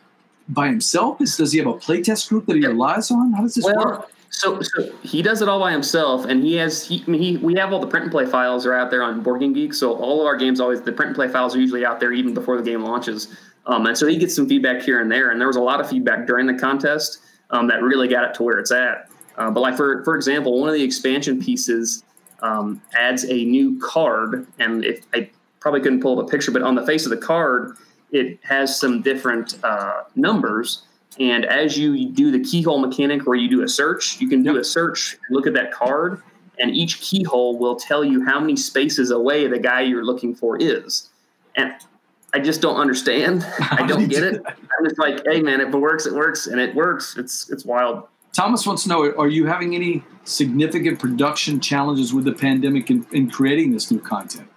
[0.50, 1.22] by himself?
[1.22, 3.34] Is, does he have a playtest group that he relies on?
[3.34, 4.12] How does this Well, work?
[4.32, 7.38] So, so he does it all by himself, and he has he, I mean, he
[7.38, 9.74] we have all the print and play files are out there on Board Game Geek.
[9.74, 12.14] So all of our games always the print and play files are usually out there
[12.14, 13.36] even before the game launches.
[13.66, 15.82] Um, and so he gets some feedback here and there, and there was a lot
[15.82, 17.20] of feedback during the contest
[17.52, 19.10] um, that really got it to where it's at.
[19.38, 22.04] Uh, but like for for example, one of the expansion pieces
[22.42, 26.62] um, adds a new card, and if I probably couldn't pull up a picture, but
[26.62, 27.76] on the face of the card,
[28.12, 30.84] it has some different uh, numbers.
[31.20, 34.58] And as you do the keyhole mechanic where you do a search, you can do
[34.58, 36.22] a search, look at that card,
[36.60, 40.58] and each keyhole will tell you how many spaces away the guy you're looking for
[40.58, 41.10] is.
[41.56, 41.74] And
[42.34, 43.46] I just don't understand.
[43.60, 44.42] I don't get it.
[44.46, 47.18] I'm just like, hey man, if it works, it works, and it works.
[47.18, 48.08] It's it's wild.
[48.34, 53.06] Thomas wants to know: Are you having any significant production challenges with the pandemic in,
[53.12, 54.48] in creating this new content?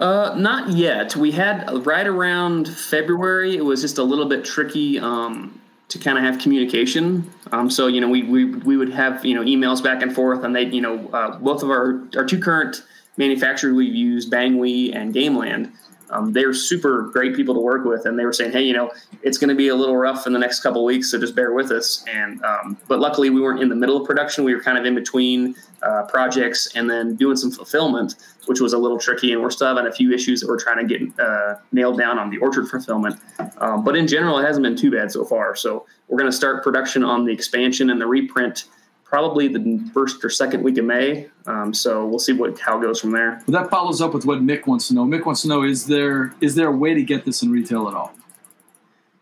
[0.00, 1.14] Uh, not yet.
[1.14, 3.54] We had right around February.
[3.54, 7.30] It was just a little bit tricky um, to kind of have communication.
[7.52, 10.42] Um, so you know, we, we we would have you know emails back and forth,
[10.42, 12.82] and they you know uh, both of our our two current
[13.18, 15.70] manufacturers we've used, Bangui and Gameland.
[16.10, 18.90] Um, they're super great people to work with, and they were saying, "Hey, you know,
[19.22, 21.52] it's going to be a little rough in the next couple weeks, so just bear
[21.52, 24.60] with us." And um, but luckily, we weren't in the middle of production; we were
[24.60, 28.14] kind of in between uh, projects and then doing some fulfillment,
[28.46, 29.32] which was a little tricky.
[29.32, 32.18] And we're still having a few issues that we're trying to get uh, nailed down
[32.18, 33.16] on the orchard fulfillment.
[33.58, 35.54] Um, but in general, it hasn't been too bad so far.
[35.56, 38.64] So we're going to start production on the expansion and the reprint
[39.10, 41.28] probably the first or second week of May.
[41.46, 43.42] Um, so we'll see what how it goes from there.
[43.46, 45.04] Well, that follows up with what Mick wants to know.
[45.04, 47.88] Mick wants to know: Is there is there a way to get this in retail
[47.88, 48.14] at all?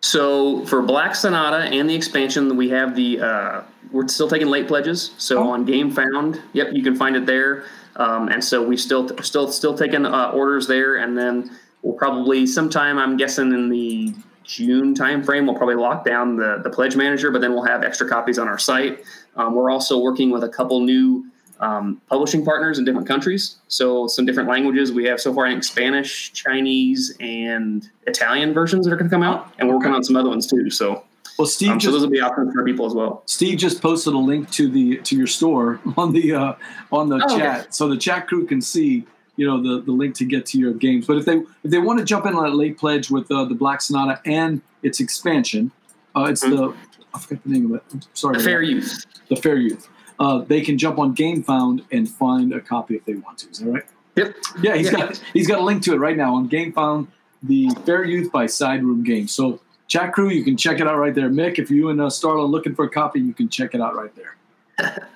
[0.00, 4.68] So for Black Sonata and the expansion, we have the uh, we're still taking late
[4.68, 5.12] pledges.
[5.18, 5.50] So Oh.
[5.50, 7.64] on Game Found, yep, you can find it there.
[7.96, 11.50] Um, and so we still still still taking uh, orders there, and then
[11.82, 16.70] we'll probably sometime I'm guessing in the June timeframe we'll probably lock down the the
[16.70, 19.02] pledge manager, but then we'll have extra copies on our site.
[19.38, 21.24] Um, we're also working with a couple new
[21.60, 23.56] um, publishing partners in different countries.
[23.68, 24.92] So some different languages.
[24.92, 29.14] We have so far I think Spanish, Chinese, and Italian versions that are going to
[29.14, 30.70] come out, and we're working on some other ones too.
[30.70, 31.04] So,
[31.38, 33.22] Well, Steve um, so just those will be options for people as well.
[33.26, 36.54] Steve just posted a link to the to your store on the uh,
[36.92, 37.38] on the Oh, okay.
[37.38, 40.58] chat, so the chat crew can see you know the, the link to get to
[40.58, 41.06] your games.
[41.06, 43.44] But if they if they want to jump in on a late pledge with uh,
[43.44, 45.70] the Black Sonata and its expansion,
[46.16, 46.74] uh, it's the
[47.14, 47.82] I forgot the name of it.
[47.92, 49.04] I'm sorry, Fair Youth.
[49.28, 49.88] The Fair Youth.
[50.18, 53.50] Uh, they can jump on GameFound and find a copy if they want to.
[53.50, 53.82] Is that right?
[54.16, 54.34] Yep.
[54.62, 54.98] Yeah, he's Yeah.
[54.98, 57.06] got he's got a link to it right now on GameFound,
[57.42, 59.32] the Fair Youth by Side Room Games.
[59.32, 61.30] So chat crew, you can check it out right there.
[61.30, 63.80] Mick, if you and uh, Starla are looking for a copy, you can check it
[63.80, 64.36] out right there.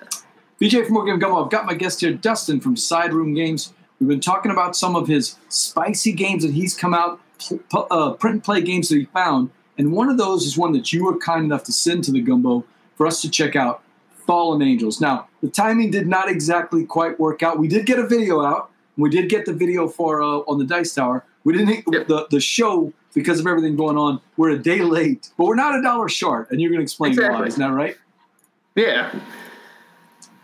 [0.61, 3.73] BJ from Board Game Gumbo, I've got my guest here, Dustin from Side Room Games.
[3.99, 7.87] We've been talking about some of his spicy games that he's come out, pl- pl-
[7.91, 10.93] uh, print and play games that he found, and one of those is one that
[10.93, 12.63] you were kind enough to send to the Gumbo
[12.95, 13.82] for us to check out,
[14.25, 15.01] Fallen Angels.
[15.01, 17.59] Now, the timing did not exactly quite work out.
[17.59, 18.71] We did get a video out.
[18.97, 21.25] We did get the video for uh, on the Dice Tower.
[21.43, 22.07] We didn't Yep.
[22.07, 24.21] the the show because of everything going on.
[24.37, 27.15] We're a day late, but we're not a dollar short, and you're going to explain
[27.15, 27.45] why.
[27.45, 27.97] Isn't that right?
[28.75, 29.13] Yeah.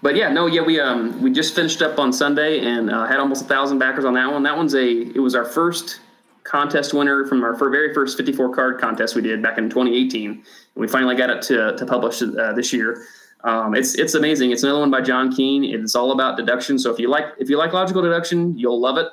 [0.02, 3.20] But yeah, no, yeah, we um we just finished up on Sunday and uh, had
[3.20, 4.44] almost a thousand backers on that one.
[4.44, 6.00] That one's a it was our first
[6.44, 10.32] contest winner from our very first 54 card contest we did back in 2018.
[10.32, 10.44] And
[10.76, 13.06] we finally got it to to publish uh, this year.
[13.44, 14.52] Um, it's it's amazing.
[14.52, 15.64] It's another one by John Kean.
[15.64, 16.78] It's all about deduction.
[16.78, 19.08] So if you like if you like logical deduction, you'll love it.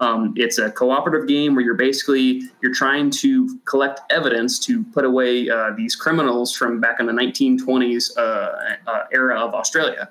[0.00, 5.04] Um, it's a cooperative game where you're basically you're trying to collect evidence to put
[5.04, 8.20] away uh, these criminals from back in the 1920s uh,
[8.90, 10.10] uh, era of Australia.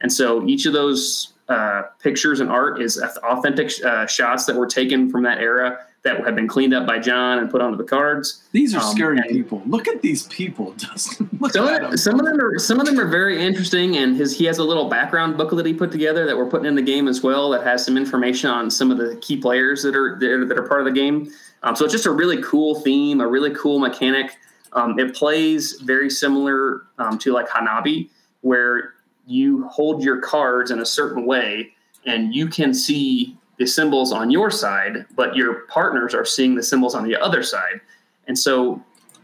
[0.00, 4.66] And so each of those uh, pictures and art is authentic uh, shots that were
[4.66, 7.84] taken from that era that have been cleaned up by John and put onto the
[7.84, 8.44] cards.
[8.52, 9.62] These are Um, scary people.
[9.66, 11.28] Look at these people, Dustin.
[11.40, 11.98] Look Some at of, them.
[11.98, 14.64] some of them are some of them are very interesting, and his he has a
[14.64, 17.50] little background booklet that he put together that we're putting in the game as well
[17.50, 20.58] that has some information on some of the key players that are that are, that
[20.58, 21.30] are part of the game.
[21.64, 24.36] Um, so it's just a really cool theme, a really cool mechanic.
[24.74, 28.10] Um, it plays very similar um, to like Hanabi,
[28.42, 28.94] where
[29.26, 31.72] you hold your cards in a certain way,
[32.06, 36.62] and you can see the symbols on your side, but your partners are seeing the
[36.62, 37.80] symbols on the other side.
[38.26, 38.82] And so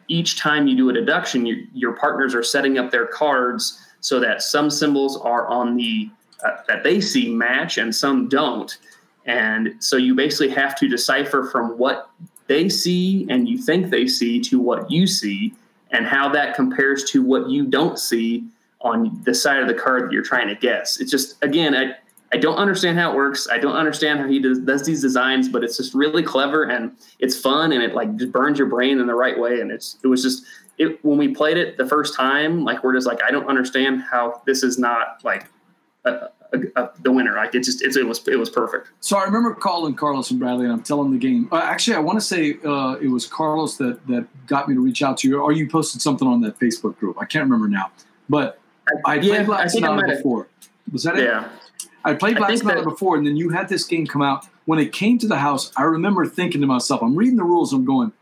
[0.08, 4.20] each time you do a deduction, you, your partners are setting up their cards so
[4.20, 6.10] that some symbols are on the
[6.44, 8.76] uh, that they see match and some don't.
[9.24, 12.10] And so you basically have to decipher from what
[12.48, 15.54] they see and you think they see to what you see
[15.90, 18.44] and how that compares to what you don't see
[18.82, 21.00] on the side of the card that you're trying to guess.
[21.00, 21.94] It's just again, I
[22.34, 23.46] I don't understand how it works.
[23.48, 26.90] I don't understand how he does, does these designs, but it's just really clever and
[27.20, 29.60] it's fun and it like just burns your brain in the right way.
[29.60, 30.44] And it's it was just
[30.76, 34.02] it when we played it the first time, like we're just like I don't understand
[34.02, 35.46] how this is not like
[36.04, 36.10] a,
[36.52, 37.36] a, a, the winner.
[37.36, 38.88] Like it just it's, it was it was perfect.
[38.98, 41.48] So I remember calling Carlos and Bradley, and I'm telling the game.
[41.52, 44.80] Uh, actually, I want to say uh, it was Carlos that that got me to
[44.80, 47.16] reach out to you, or you posted something on that Facebook group.
[47.20, 47.92] I can't remember now,
[48.28, 48.58] but
[49.06, 50.48] I, played yeah, I think I Sonata might before.
[50.90, 51.26] Was that it?
[51.26, 51.48] Yeah.
[52.04, 54.46] I played Black before, and then you had this game come out.
[54.66, 57.72] When it came to the house, I remember thinking to myself, I'm reading the rules,
[57.72, 58.12] I'm going,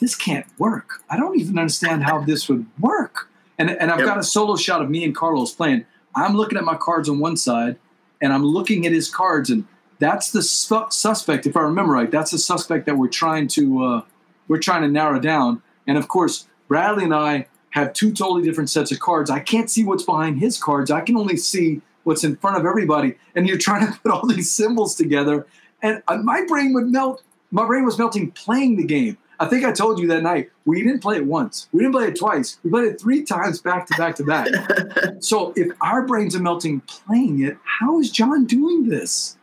[0.00, 1.02] this can't work.
[1.08, 3.28] I don't even understand how this would work.
[3.58, 4.06] And, and I've Yep.
[4.06, 5.84] got a solo shot of me and Carlos playing.
[6.16, 7.76] I'm looking at my cards on one side,
[8.20, 9.64] and I'm looking at his cards, and
[10.00, 11.46] that's the su- suspect.
[11.46, 14.02] If I remember right, that's the suspect that we're trying to uh,
[14.48, 15.62] we're trying to narrow down.
[15.86, 19.30] And of course, Bradley and I have two totally different sets of cards.
[19.30, 20.90] I can't see what's behind his cards.
[20.90, 23.14] I can only see what's in front of everybody.
[23.34, 25.46] And you're trying to put all these symbols together.
[25.82, 27.22] And uh, my brain would melt.
[27.50, 29.18] My brain was melting playing the game.
[29.40, 30.50] I think I told you that night.
[30.64, 31.68] We didn't play it once.
[31.72, 32.58] We didn't play it twice.
[32.62, 34.48] We played it three times back to back to back.
[35.20, 39.36] so if our brains are melting playing it, how is John doing this?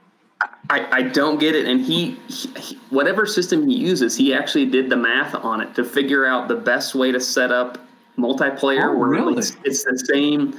[0.70, 1.68] I, I don't get it.
[1.68, 5.76] And he, he, he- whatever system he uses, he actually did the math on it
[5.76, 7.78] to figure out the best way to set up
[8.18, 8.86] multiplayer.
[8.86, 9.38] Oh, where really?
[9.38, 10.58] It's, it's the same.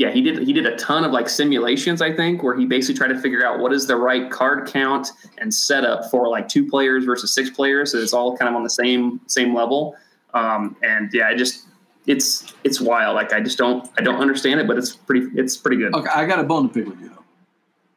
[0.00, 0.38] Yeah, he did.
[0.44, 3.44] He did a ton of like simulations, I think, where he basically tried to figure
[3.44, 7.50] out what is the right card count and setup for like two players versus six
[7.50, 9.94] players, so it's all kind of on the same same level.
[10.32, 11.66] Um, and yeah, I just
[12.06, 13.14] it's it's wild.
[13.14, 15.94] Like I just don't I don't understand it, but it's pretty it's pretty good.
[15.94, 17.24] Okay, I got a bone to pick with you though.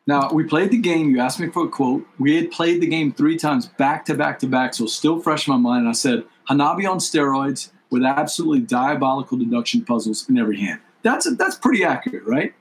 [0.05, 1.09] Now we played the game.
[1.09, 2.05] You asked me for a quote.
[2.19, 5.47] We had played the game three times back to back to back, so still fresh
[5.47, 5.83] in my mind.
[5.83, 10.81] And I said Hanabi on steroids with absolutely diabolical deduction puzzles in every hand.
[11.03, 12.53] That's that's pretty accurate, right?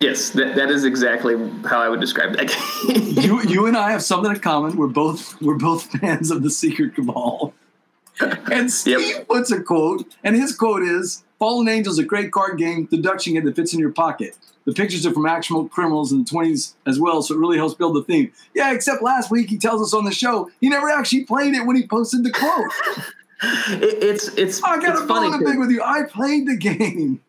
[0.00, 3.24] Yes, that, that is exactly how I would describe that game.
[3.24, 4.76] you you and I have something in common.
[4.76, 7.52] We're both we're both fans of the Secret Cabal.
[8.52, 9.28] And Steve Yep.
[9.28, 13.44] puts a quote, and his quote is Fallen Angels, a great card game, deduction game
[13.44, 14.36] that fits in your pocket.
[14.64, 17.74] The pictures are from actual criminals in the 20s as well, so it really helps
[17.74, 18.30] build the theme.
[18.54, 21.64] Yeah, except last week he tells us on the show he never actually played it
[21.64, 23.04] when he posted the quote.
[23.40, 25.30] It, it's it's I got it's a funny.
[25.30, 25.80] bone to 'cause with you.
[25.80, 27.20] I played the game.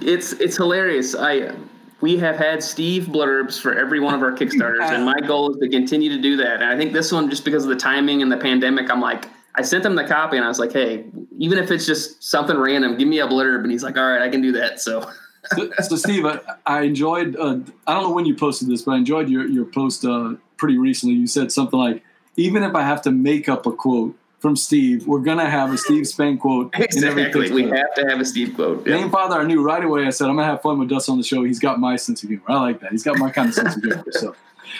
[0.00, 1.14] It's it's hilarious.
[1.14, 1.54] I
[2.00, 5.56] we have had Steve blurbs for every one of our Kickstarters, and my goal is
[5.58, 6.62] to continue to do that.
[6.62, 9.26] And I think this one, just because of the timing and the pandemic, I'm like,
[9.56, 11.06] I sent him the copy, and I was like, hey,
[11.38, 13.62] even if it's just something random, give me a blurb.
[13.62, 14.80] And he's like, all right, I can do that.
[14.80, 15.10] So
[15.56, 17.36] so, so Steve, I, I enjoyed.
[17.36, 20.34] Uh, I don't know when you posted this, but I enjoyed your your post uh,
[20.56, 21.14] pretty recently.
[21.14, 22.02] You said something like,
[22.36, 25.78] "Even if I have to make up a quote from Steve, we're gonna have a
[25.78, 28.86] Steve Spain quote exactly, we Kickstarter." have to have a Steve quote.
[28.86, 28.96] Yeah.
[28.96, 30.06] Name Father, I knew right away.
[30.06, 31.42] I said, I'm gonna have fun with Dustin on the show.
[31.44, 32.44] He's got my sense of humor.
[32.48, 32.92] I like that.
[32.92, 34.04] He's got my kind of sense of humor.
[34.12, 34.36] So,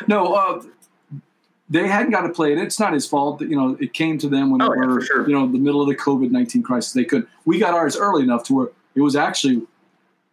[0.06, 0.62] no, uh,
[1.70, 2.58] they hadn't got to play it.
[2.58, 3.40] It's not his fault.
[3.42, 5.28] You know, it came to them when Oh, they were, for sure.
[5.28, 6.92] you know, the middle of the COVID nineteen crisis.
[6.92, 7.26] They could.
[7.44, 9.62] We got ours early enough to where it was actually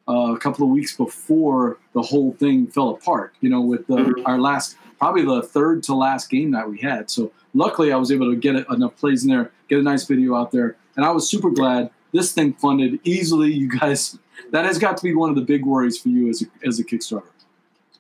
[0.07, 3.33] uh, a couple of weeks before the whole thing fell apart.
[3.41, 4.21] You know, with the, Mhm.
[4.25, 7.09] our last, probably the third to last game that we had.
[7.09, 10.35] So luckily, I was able to get enough plays in there, get a nice video
[10.35, 13.51] out there, and I was super glad this thing funded easily.
[13.51, 14.17] You guys,
[14.51, 16.79] that has got to be one of the big worries for you as a, as
[16.79, 17.23] a Kickstarter.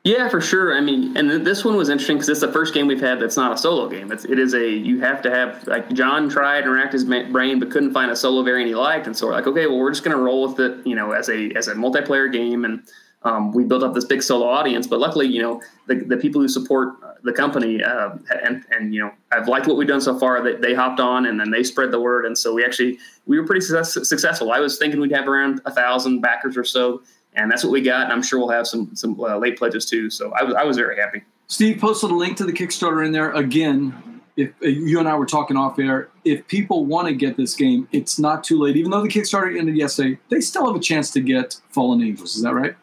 [0.05, 0.77] Yeah, for sure.
[0.77, 3.19] I mean, and th- this one was interesting because it's the first game we've had
[3.19, 4.11] that's not a solo game.
[4.11, 7.59] It's, it is a you have to have like John tried and racked his brain
[7.59, 9.89] but couldn't find a solo variant he liked, and so we're like, okay, well, we're
[9.89, 12.83] just gonna roll with it, you know, as a as a multiplayer game, and
[13.25, 14.87] um, we built up this big solo audience.
[14.87, 18.11] But luckily, you know, the, the people who support the company uh,
[18.43, 20.41] and and you know, I've liked what we've done so far.
[20.41, 23.37] That they hopped on and then they spread the word, and so we actually we
[23.39, 24.51] were pretty success, successful.
[24.51, 27.01] I was thinking we'd have around a thousand backers or so
[27.35, 28.03] and that's what we got.
[28.03, 30.09] And I'm sure we'll have some some uh, late pledges too.
[30.09, 31.23] So I was I was very happy.
[31.47, 34.21] Steve posted a link to the Kickstarter in there again.
[34.37, 37.53] If uh, you and I were talking off air, if people want to get this
[37.53, 38.75] game, it's not too late.
[38.75, 42.35] Even though the Kickstarter ended yesterday, they still have a chance to get Fallen Angels.
[42.35, 42.75] Is that right?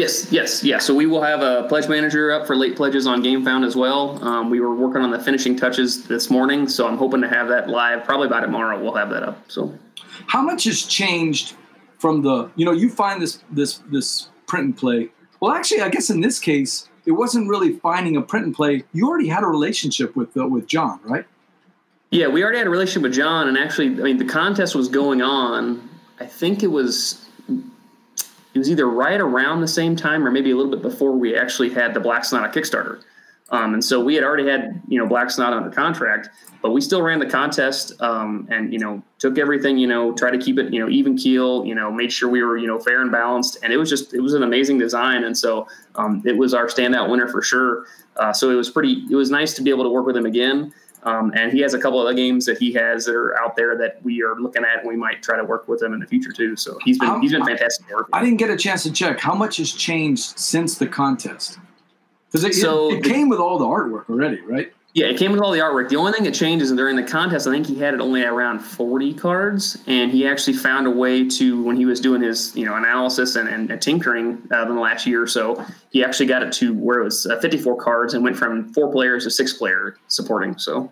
[0.00, 0.78] Yes, yes, yeah.
[0.78, 4.22] So we will have a pledge manager up for late pledges on GameFound as well.
[4.24, 7.48] Um, we were working on the finishing touches this morning, so I'm hoping to have
[7.48, 8.82] that live probably by tomorrow.
[8.82, 9.50] We'll have that up.
[9.50, 9.78] So
[10.26, 11.54] How much has changed
[11.98, 15.10] from the you know you find this this this print and play?
[15.38, 18.84] Well, actually, I guess in this case, it wasn't really finding a print and play.
[18.94, 21.26] You already had a relationship with uh, with John, right?
[22.10, 24.88] yeah, we already had a relationship with John, and actually, I mean, the contest was
[24.88, 25.90] going on.
[26.18, 27.19] I think it was
[28.54, 31.36] it was either right around the same time or maybe a little bit before we
[31.36, 33.02] actually had the Black Sonata Kickstarter.
[33.50, 36.28] Um, and so we had already had you know Black Sonata under contract,
[36.62, 40.30] but we still ran the contest um, and you know took everything you know try
[40.30, 42.78] to keep it you know even keel you know made sure we were you know
[42.78, 46.22] fair and balanced and it was just it was an amazing design and so um,
[46.24, 47.86] it was our standout winner for sure.
[48.16, 50.26] Uh, so it was pretty it was nice to be able to work with him
[50.26, 50.72] again.
[51.02, 53.56] Um, and he has a couple of other games that he has that are out
[53.56, 56.00] there that we are looking at, and we might try to work with him in
[56.00, 56.56] the future too.
[56.56, 59.56] So he's been he's been fantastic I didn't get a chance to check how much
[59.56, 61.58] has changed since the contest
[62.26, 64.72] because it, So it, it the- came with all the artwork already, right?
[64.92, 65.88] Yeah, it came with all the artwork.
[65.88, 68.24] The only thing that changed is during the contest, I think he had it only
[68.24, 72.56] around 40 cards, and he actually found a way to, when he was doing his
[72.56, 76.02] you know analysis and, and, and tinkering uh, in the last year or so, he
[76.02, 79.24] actually got it to where it was uh, 54 cards and went from four players
[79.24, 80.58] to six player supporting.
[80.58, 80.90] So,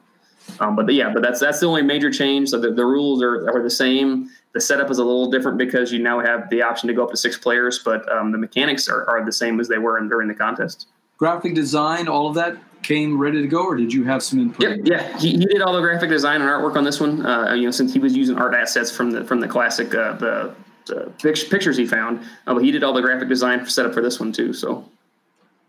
[0.61, 2.51] um, but yeah, but that's that's the only major change.
[2.51, 4.30] So the, the rules are, are the same.
[4.53, 7.11] The setup is a little different because you now have the option to go up
[7.11, 10.09] to six players, but um, the mechanics are, are the same as they were in,
[10.09, 10.86] during the contest.
[11.16, 12.57] Graphic design, all of that
[12.89, 14.62] came ready to go, or did you have some input?
[14.62, 17.24] Yep, yeah, he, he did all the graphic design and artwork on this one.
[17.24, 20.14] Uh, you know, since he was using art assets from the from the classic uh,
[20.14, 20.55] the,
[20.86, 21.12] the
[21.51, 24.18] pictures he found, uh, but he did all the graphic design set up for this
[24.18, 24.55] one too.
[24.55, 24.89] So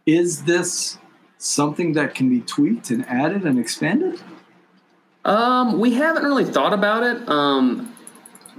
[0.05, 0.97] Is this
[1.39, 4.21] something that can be tweaked and added and expanded?
[5.25, 7.27] um, we haven't really thought about it.
[7.27, 7.88] Um,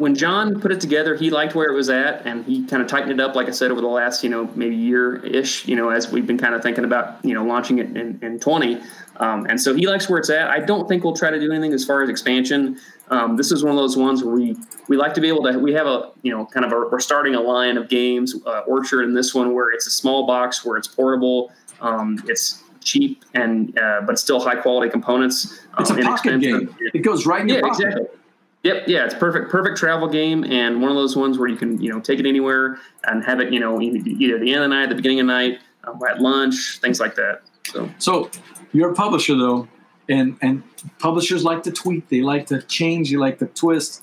[0.00, 2.88] when John put it together, he liked where it was at, and he kind of
[2.88, 3.34] tightened it up.
[3.34, 6.26] Like I said, over the last you know maybe year ish, you know, as we've
[6.26, 8.80] been kind of thinking about you know launching it in, in twenty.
[9.16, 10.48] Um, and so he likes where it's at.
[10.48, 12.78] I don't think we'll try to do anything as far as expansion.
[13.10, 14.56] Um, this is one of those ones where we
[14.88, 15.58] we like to be able to.
[15.58, 18.60] We have a you know kind of a we're starting a line of games, uh,
[18.60, 21.52] Orchard, and this one where it's a small box where it's portable.
[21.82, 25.60] Um, it's cheap and uh, but still high quality components.
[25.78, 26.74] It's a um, pocket game.
[26.94, 27.86] It goes right in your pocket.
[27.86, 28.19] exactly.
[28.62, 31.80] Yep, yeah, it's perfect, perfect travel game, and one of those ones where you can,
[31.80, 34.74] you know, take it anywhere and have it, you know, either the end of the
[34.74, 37.40] night, the beginning of the night, um, at lunch, things like that.
[37.64, 38.30] So So
[38.72, 39.66] you're a publisher though,
[40.08, 40.62] and and
[40.98, 44.02] publishers like to tweak, they like to change, they like to twist.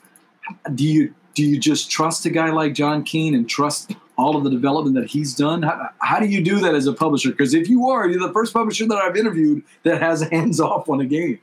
[0.74, 4.44] Do you do you just trust a guy like John Kean and trust all of
[4.44, 5.62] the development that he's done?
[5.62, 7.30] How, how do you do that as a publisher?
[7.30, 10.90] Because if you are, you're the first publisher that I've interviewed that has hands off
[10.90, 11.40] on a game.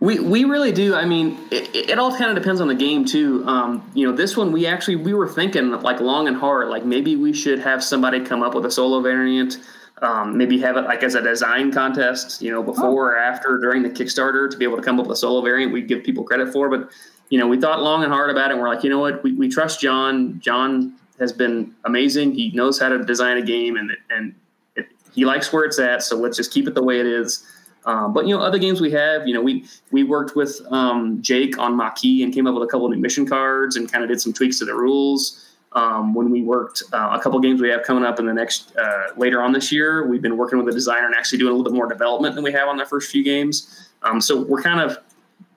[0.00, 0.94] We we really do.
[0.94, 3.44] I mean, it, it all kind of depends on the game too.
[3.46, 6.84] Um, you know, this one we actually we were thinking like long and hard, like
[6.84, 9.58] maybe we should have somebody come up with a solo variant.
[10.00, 13.82] Um, maybe have it like as a design contest, you know, before or after during
[13.82, 15.72] the Kickstarter to be able to come up with a solo variant.
[15.72, 16.90] We give people credit for, but
[17.30, 18.52] you know, we thought long and hard about it.
[18.52, 20.38] and We're like, you know what, we, we trust John.
[20.38, 22.32] John has been amazing.
[22.32, 24.36] He knows how to design a game, and and
[24.76, 26.04] it, he likes where it's at.
[26.04, 27.44] So let's just keep it the way it is.
[27.84, 31.22] Um, but you know, other games we have, you know, we we worked with um,
[31.22, 34.04] Jake on Maquis and came up with a couple of new mission cards and kind
[34.04, 35.44] of did some tweaks to the rules.
[35.72, 38.74] Um, when we worked uh, a couple games we have coming up in the next
[38.76, 41.56] uh, later on this year, we've been working with a designer and actually doing a
[41.56, 43.88] little bit more development than we have on the first few games.
[44.02, 44.98] Um, so we're kind of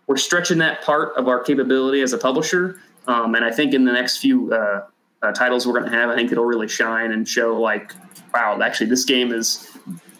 [0.08, 3.86] we're stretching that part of our capability as a publisher, um, and I think in
[3.86, 4.86] the next few uh,
[5.22, 7.94] uh, titles we're going to have, I think it'll really shine and show like,
[8.34, 9.71] wow, actually this game is.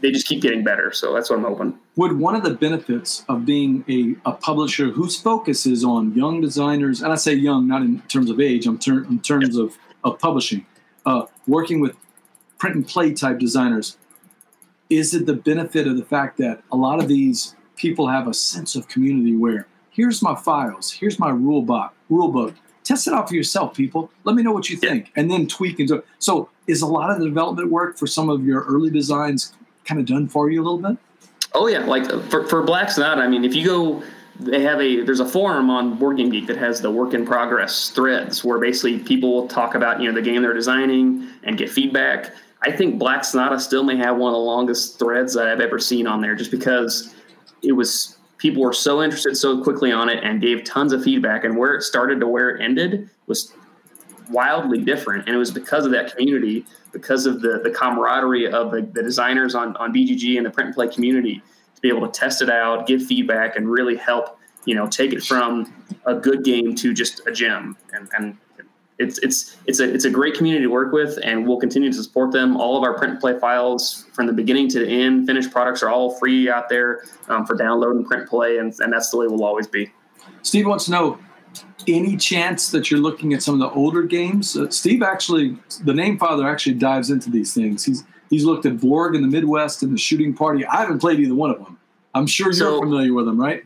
[0.02, 1.78] They just keep getting better, so that's what I'm hoping.
[1.96, 6.42] Would one of the benefits of being a, a publisher whose focus is on young
[6.42, 9.78] designers, and I say young not in terms of age, I'm ter- in terms of,
[10.04, 10.66] of publishing,
[11.06, 11.96] uh, working with
[12.58, 13.98] print and play type designers,
[14.90, 18.34] is it the benefit of the fact that a lot of these people have a
[18.34, 22.56] sense of community where here's my files, here's my rule book, rule book.
[22.84, 24.12] Test it out for yourself, people.
[24.24, 26.04] Let me know what you think, and then tweak and do.
[26.18, 29.54] So, is a lot of the development work for some of your early designs
[29.86, 30.98] kind of done for you a little bit?
[31.54, 34.04] Oh yeah, like uh, for for Black Sonata, I mean, if you go,
[34.40, 37.26] they have a there's a forum on Board Game Geek that has the work in
[37.26, 41.58] progress threads where basically people will talk about you know the game they're designing and
[41.58, 42.32] get feedback.
[42.64, 45.80] I think Black Sonata still may have one of the longest threads that I've ever
[45.80, 47.14] seen on there, just because
[47.64, 51.44] it was people were so interested so quickly on it and gave tons of feedback,
[51.44, 53.54] and where it started to where it ended was
[54.30, 58.72] wildly different, and it was because of that community, because of the the camaraderie of
[58.72, 61.42] the, the designers on on BGG and the print and play community
[61.76, 65.14] to be able to test it out, give feedback, and really help you know take
[65.14, 65.74] it from
[66.06, 67.78] a good game to just a gem.
[67.94, 68.38] And, and
[69.00, 72.04] it's it's it's a it's a great community to work with, and we'll continue to
[72.04, 72.58] support them.
[72.58, 75.82] All of our print and play files from the beginning to the end, finished products
[75.82, 79.18] are all free out there um, for download and print play, and, and that's the
[79.18, 79.92] way we'll always be.
[80.44, 81.20] Steve wants to know
[81.88, 84.56] any chance that you're looking at some of the older games.
[84.58, 87.84] Uh, Steve actually, the name father actually dives into these things.
[87.86, 90.66] He's he's looked at Blorg in the Midwest and the Shooting Party.
[90.66, 91.78] I haven't played either one of them.
[92.14, 93.64] I'm sure you're So- familiar with them, right?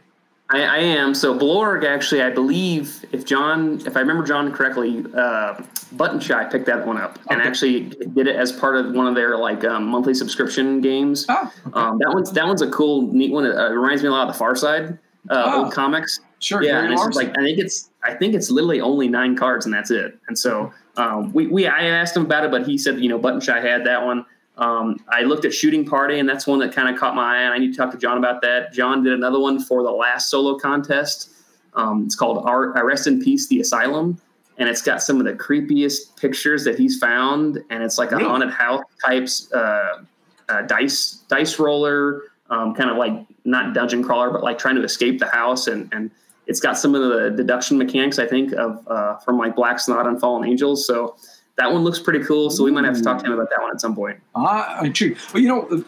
[0.51, 1.15] I, I am.
[1.15, 5.59] So Blorg, actually, I believe, if John, if I remember John correctly, uh,
[5.93, 9.15] Button Shy picked that one up and actually did it as part of one of
[9.15, 11.25] their like um, monthly subscription games.
[11.29, 13.45] Oh, Um, that one's that one's a cool, neat one.
[13.45, 14.99] It uh, reminds me a lot of the Far Side
[15.31, 15.63] uh, Oh.
[15.63, 16.19] old comics.
[16.45, 16.63] Sure.
[16.63, 19.73] yeah, and it's like I think it's I think it's literally only nine cards and
[19.73, 20.17] that's it.
[20.27, 23.17] And so um, we we I asked him about it, but he said you know
[23.17, 24.25] Button Shy had that one.
[24.57, 27.41] Um, I looked at Shooting Party, and that's one that kind of caught my eye,
[27.41, 28.71] and I need to talk to John about that.
[28.71, 31.31] John did another one for the last solo contest.
[31.73, 34.17] Um, it's called Art, uh, Rest in Peace, The Asylum,
[34.57, 38.15] and it's got some of the creepiest pictures that he's found, and it's like a
[38.15, 38.29] Really?
[38.29, 40.03] haunted house types uh,
[40.47, 43.11] uh, dice dice roller, um, kind of like
[43.43, 46.11] not dungeon crawler, but like trying to escape the house, and and
[46.47, 50.09] it's got some of the deduction mechanics I think of uh, from like Black Sonata
[50.09, 50.85] and Fallen Angels.
[50.85, 51.15] So
[51.57, 52.49] that one looks pretty cool.
[52.49, 54.19] So we might have to talk to him about that one at some point.
[54.35, 55.19] Ah, I'm intrigued.
[55.31, 55.81] But you know, uh,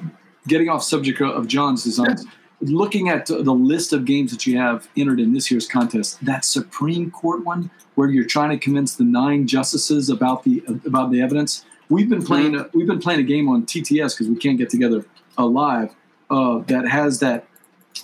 [0.47, 2.25] getting off subject of John's designs,
[2.61, 6.45] looking at the list of games that you have entered in this year's contest, that
[6.45, 11.21] Supreme Court one where you're trying to convince the nine justices about the about the
[11.21, 11.65] evidence.
[11.89, 14.69] We've been playing a, we've been playing a game on TTS because we can't get
[14.69, 15.05] together
[15.37, 15.93] uh, live.
[16.29, 17.47] Uh, that has that.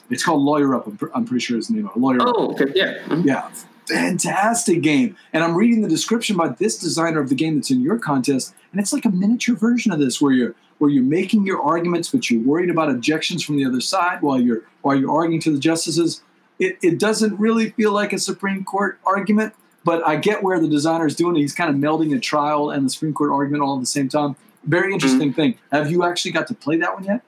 [0.10, 0.88] It's called Lawyer Up.
[0.88, 2.00] I'm, pr- I'm pretty sure it's the name of it.
[2.00, 2.34] Lawyer Up.
[2.36, 3.00] Oh, okay, yeah.
[3.08, 3.26] Mhm.
[3.26, 3.50] Yeah,
[3.88, 5.16] fantastic game.
[5.34, 8.54] And I'm reading the description by this designer of the game that's in your contest,
[8.72, 12.10] and it's like a miniature version of this, where you're where you're making your arguments,
[12.10, 15.52] but you're worried about objections from the other side while you're while you're arguing to
[15.52, 16.22] the justices.
[16.60, 20.68] It, it doesn't really feel like a Supreme Court argument, but I get where the
[20.68, 21.40] designer is doing it.
[21.40, 24.08] He's kind of melding a trial and the Supreme Court argument all at the same
[24.08, 24.36] time.
[24.66, 25.58] Very interesting thing.
[25.72, 27.22] Have you actually got to play that one yet?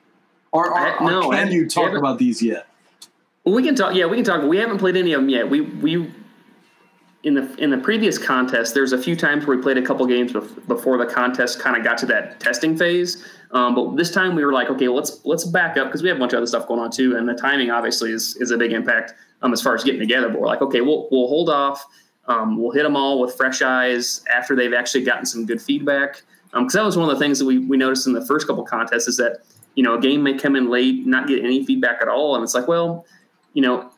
[0.56, 2.68] Or, or, I- or no, can I- you talk about these yet?
[3.44, 3.94] Well, we can talk.
[3.94, 4.42] Yeah, we can talk.
[4.44, 5.48] We haven't played any of them yet.
[5.50, 6.12] We we
[7.24, 10.06] in the in the previous contest, there's a few times where we played a couple
[10.08, 10.32] games
[10.68, 13.24] before the contest kind of got to that testing phase.
[13.52, 16.18] Um, but this time we were like, okay, let's let's back up because we have
[16.18, 18.58] a bunch of other stuff going on too, and the timing obviously is is a
[18.58, 20.30] big impact um, as far as getting together.
[20.30, 21.86] But we're like, okay, we'll we'll hold off.
[22.28, 26.24] Um, we'll hit them all with fresh eyes after they've actually gotten some good feedback.
[26.52, 28.64] Because that was one of the things that we, we noticed in the first couple
[28.64, 29.42] contests is that
[29.76, 32.44] you know a game may come in late, not get any feedback at all, and
[32.44, 33.06] it's like, well,
[33.54, 33.92] you know,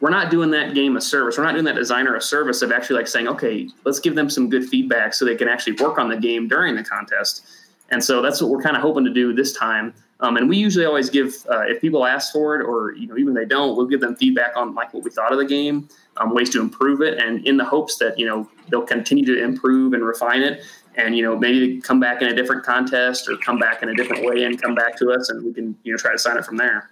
[0.00, 1.36] we're not doing that game a service.
[1.36, 4.30] We're not doing that designer a service of actually like saying, okay, let's give them
[4.30, 7.46] some good feedback so they can actually work on the game during the contest.
[7.90, 9.94] And so that's what we're kind of hoping to do this time.
[10.20, 13.16] Um, and we usually always give, uh, if people ask for it, or you know,
[13.16, 15.88] even they don't, we'll give them feedback on like what we thought of the game,
[16.18, 19.42] um, ways to improve it, and in the hopes that you know they'll continue to
[19.42, 20.62] improve and refine it,
[21.06, 23.94] and you know maybe come back in a different contest or come back in a
[23.94, 26.36] different way and come back to us, and we can you know try to sign
[26.36, 26.90] it from there.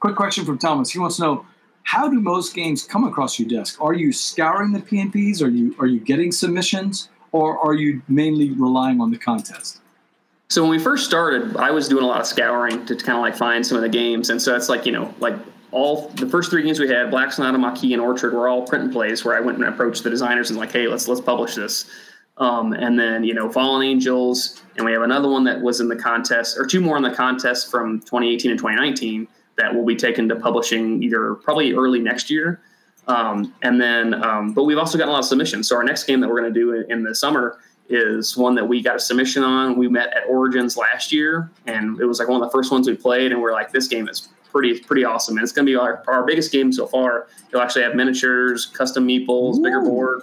[0.00, 0.90] Quick question from Thomas.
[0.90, 1.46] He wants to know
[1.84, 3.80] how do most games come across your desk?
[3.80, 5.42] Are you scouring the PNPs?
[5.42, 9.80] Are you are you getting submissions, or are you mainly relying on the contest?
[10.48, 13.22] So when we first started, I was doing a lot of scouring to kind of
[13.22, 15.34] like find some of the games, and so it's like you know like
[15.72, 18.84] all the first three games we had, Black Sonata, Maquis, and Orchard, were all print
[18.84, 21.54] and plays where I went and approached the designers and like, hey, let's let's publish
[21.54, 21.86] this.
[22.38, 25.88] Um, and then you know Fallen Angels, and we have another one that was in
[25.88, 29.96] the contest, or two more in the contest from 2018 and 2019 that will be
[29.96, 32.62] taken to publishing either probably early next year.
[33.06, 35.68] Um, and then, um, but we've also gotten a lot of submissions.
[35.68, 37.58] So our next game that we're going to do in, in the summer
[37.88, 39.76] is one that we got a submission on.
[39.76, 42.88] We met at Origins last year, and it was like one of the first ones
[42.88, 45.70] we played, and we're like, this game is pretty pretty awesome, and it's going to
[45.70, 47.26] be our, our biggest game so far.
[47.48, 50.22] It'll actually have miniatures, custom meeples, bigger board,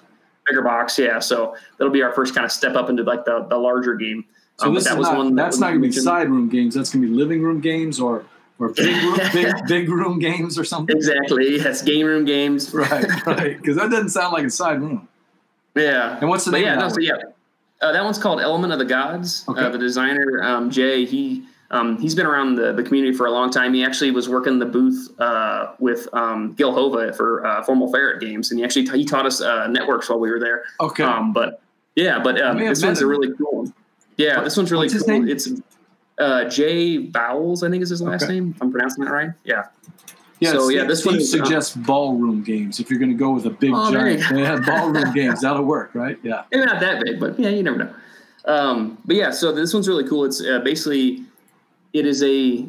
[0.49, 1.19] bigger box, yeah.
[1.19, 4.25] So that'll be our first kind of step up into like the, the larger game.
[4.57, 6.75] So Um, this is not, that that's was not going to be side room games.
[6.75, 8.25] That's going to be living room games or
[8.59, 10.95] or big room, big, big room games or something.
[10.97, 11.55] Exactly.
[11.57, 12.73] Yes, game room games.
[12.73, 13.57] Right, right.
[13.57, 15.07] Because that doesn't sound like a side room.
[15.75, 16.17] Yeah.
[16.19, 16.65] And what's the But name?
[16.65, 17.03] yeah, of no, that so one?
[17.81, 19.45] yeah, uh, that one's called Element of the Gods.
[19.47, 19.61] Okay.
[19.61, 23.31] Uh, the designer um, Jay, he um, he's been around the, the community for a
[23.31, 23.73] long time.
[23.73, 28.19] He actually was working the booth uh, with um, Gil Hova for uh, Formal Ferret
[28.19, 30.63] Games, and he actually he taught us uh, networks while we were there.
[30.79, 31.03] Okay.
[31.03, 31.61] Um, but
[31.95, 33.73] yeah, but um, this one's a really cool one.
[34.17, 35.07] Yeah, this one's really cool.
[35.07, 35.29] name?
[35.29, 35.47] It's
[36.17, 38.33] uh, Jay Bowles, I think is his last Okay.
[38.33, 38.53] name.
[38.55, 39.29] If I'm pronouncing that right.
[39.43, 39.67] Yeah.
[40.39, 42.79] yeah, so, yeah, this one uh, suggests ballroom games.
[42.79, 45.91] If you're going to go with a big Oh, giant, yeah, ballroom games that'll work,
[45.93, 46.17] right?
[46.23, 46.43] Yeah.
[46.51, 47.93] maybe not that big, but yeah, you never know.
[48.45, 50.25] Um, but yeah, so this one's really cool.
[50.25, 51.23] It's uh, basically
[51.93, 52.67] it is a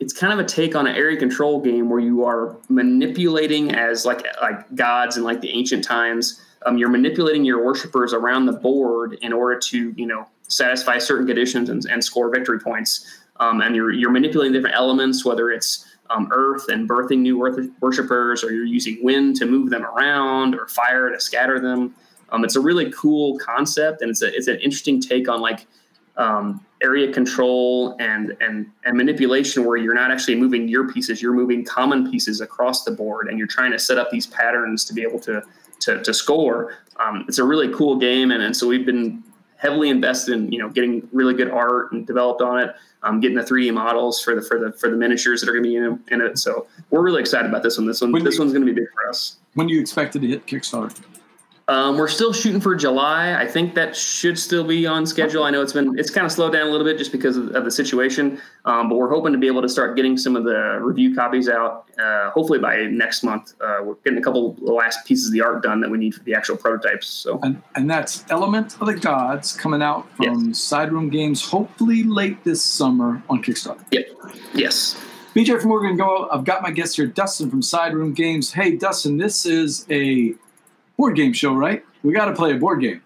[0.00, 4.06] it's kind of a take on an area control game where you are manipulating as
[4.06, 6.40] like like gods in like the ancient times.
[6.66, 11.26] Um, you're manipulating your worshippers around the board in order to you know satisfy certain
[11.26, 13.20] conditions and, and score victory points.
[13.40, 17.68] Um, and you're you're manipulating different elements, whether it's um, earth and birthing new wor-
[17.80, 21.94] worshippers, or you're using wind to move them around, or fire to scatter them.
[22.30, 25.66] Um, it's a really cool concept, and it's a it's an interesting take on like
[26.16, 31.32] um, area control and and and manipulation where you're not actually moving your pieces you're
[31.32, 34.94] moving common pieces across the board and you're trying to set up these patterns to
[34.94, 35.42] be able to
[35.80, 36.74] to, to score.
[36.98, 39.22] Um, it's a really cool game and, and so we've been
[39.56, 43.36] heavily invested in you know getting really good art and developed on it um, getting
[43.36, 45.76] the 3d models for the for the for the miniatures that are going to be
[45.76, 46.38] in, in it.
[46.38, 47.86] So we're really excited about this one.
[47.86, 49.36] This one When this you- one's going to be big for us.
[49.54, 51.00] When do you expect it to hit Kickstarter?
[51.68, 53.34] Um, we're still shooting for July.
[53.34, 55.44] I think that should still be on schedule.
[55.44, 57.54] I know it's been it's kind of slowed down a little bit just because of,
[57.54, 60.44] of the situation, um, but we're hoping to be able to start getting some of
[60.44, 61.84] the review copies out.
[61.98, 63.54] Uh, hopefully by next month.
[63.60, 65.98] Uh, we're getting a couple of the last pieces of the art done that we
[65.98, 67.08] need for the actual prototypes.
[67.08, 72.04] So And, and that's Element of the Gods coming out from Side Room Games, hopefully
[72.04, 73.84] late this summer on Kickstarter.
[73.90, 74.06] yep,
[74.54, 74.96] yes.
[75.34, 76.28] BJ from Morgan Go.
[76.30, 78.52] I've got my guest here, Dustin from Side Room Games.
[78.52, 80.34] Hey, Dustin, this is a
[80.98, 81.82] board game show, right?
[82.02, 83.00] We got to play a board game.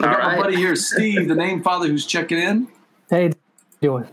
[0.00, 2.68] I All got my buddy here, Steve, the name father, who's checking in.
[3.10, 3.32] Hey,
[3.80, 4.06] doing?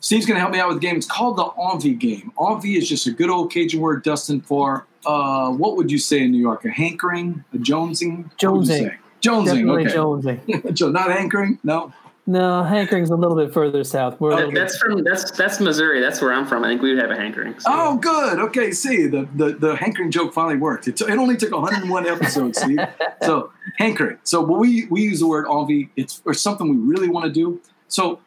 [0.00, 0.96] Steve's going to help me out with the game.
[0.96, 2.30] It's called the Envy game.
[2.38, 6.22] Envy is just a good old Cajun word, Dustin, for uh, what would you say
[6.22, 6.64] in New York?
[6.64, 7.42] A hankering?
[7.54, 8.24] A jonesing?
[8.42, 8.88] What would you Jonesing.
[8.90, 8.96] say?
[9.22, 9.94] Jonesing, Definitely okay.
[9.94, 10.92] jonesing.
[10.92, 11.58] not hankering?
[11.64, 11.92] No.
[12.26, 14.18] No, hankering's a little bit further south.
[14.18, 16.00] We're a Oh, little That's from that's that's Missouri.
[16.00, 16.64] That's where I'm from.
[16.64, 17.58] I think we would have a hankering.
[17.58, 17.68] So.
[17.70, 18.38] Oh, good.
[18.38, 20.88] Okay, see, the, the, the hankering joke finally worked.
[20.88, 22.78] It, t- it only took 101 episodes, Steve.
[23.22, 24.18] So, hankering.
[24.24, 25.88] So, but we, we use the word envy.
[25.96, 27.60] It's or something we really want to do.
[27.88, 28.20] So,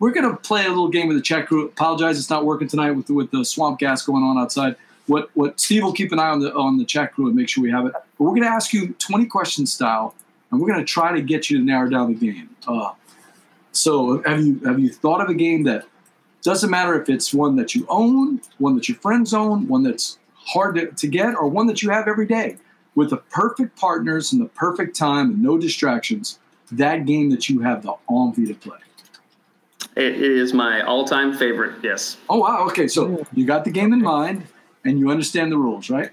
[0.00, 1.66] we're going to play a little game with the chat crew.
[1.66, 4.76] Apologize, it's not working tonight with, with the swamp gas going on outside.
[5.06, 7.48] What what Steve will keep an eye on the on the chat crew and make
[7.48, 7.92] sure we have it.
[7.92, 10.14] But we're going to ask you 20 questions style,
[10.50, 12.50] and we're going to try to get you to narrow down the game.
[12.66, 12.92] Uh,
[13.76, 15.86] so, have you have you thought of a game that
[16.42, 20.18] doesn't matter if it's one that you own, one that your friends own, one that's
[20.34, 22.58] hard to, to get, or one that you have every day.
[22.94, 26.38] With the perfect partners and the perfect time and no distractions,
[26.70, 28.78] that game that you have the envy to play.
[29.96, 31.82] It, it is my all-time favorite.
[31.82, 32.18] Yes.
[32.28, 34.46] Oh wow, okay, so you got the game in mind
[34.84, 36.10] and you understand the rules, right?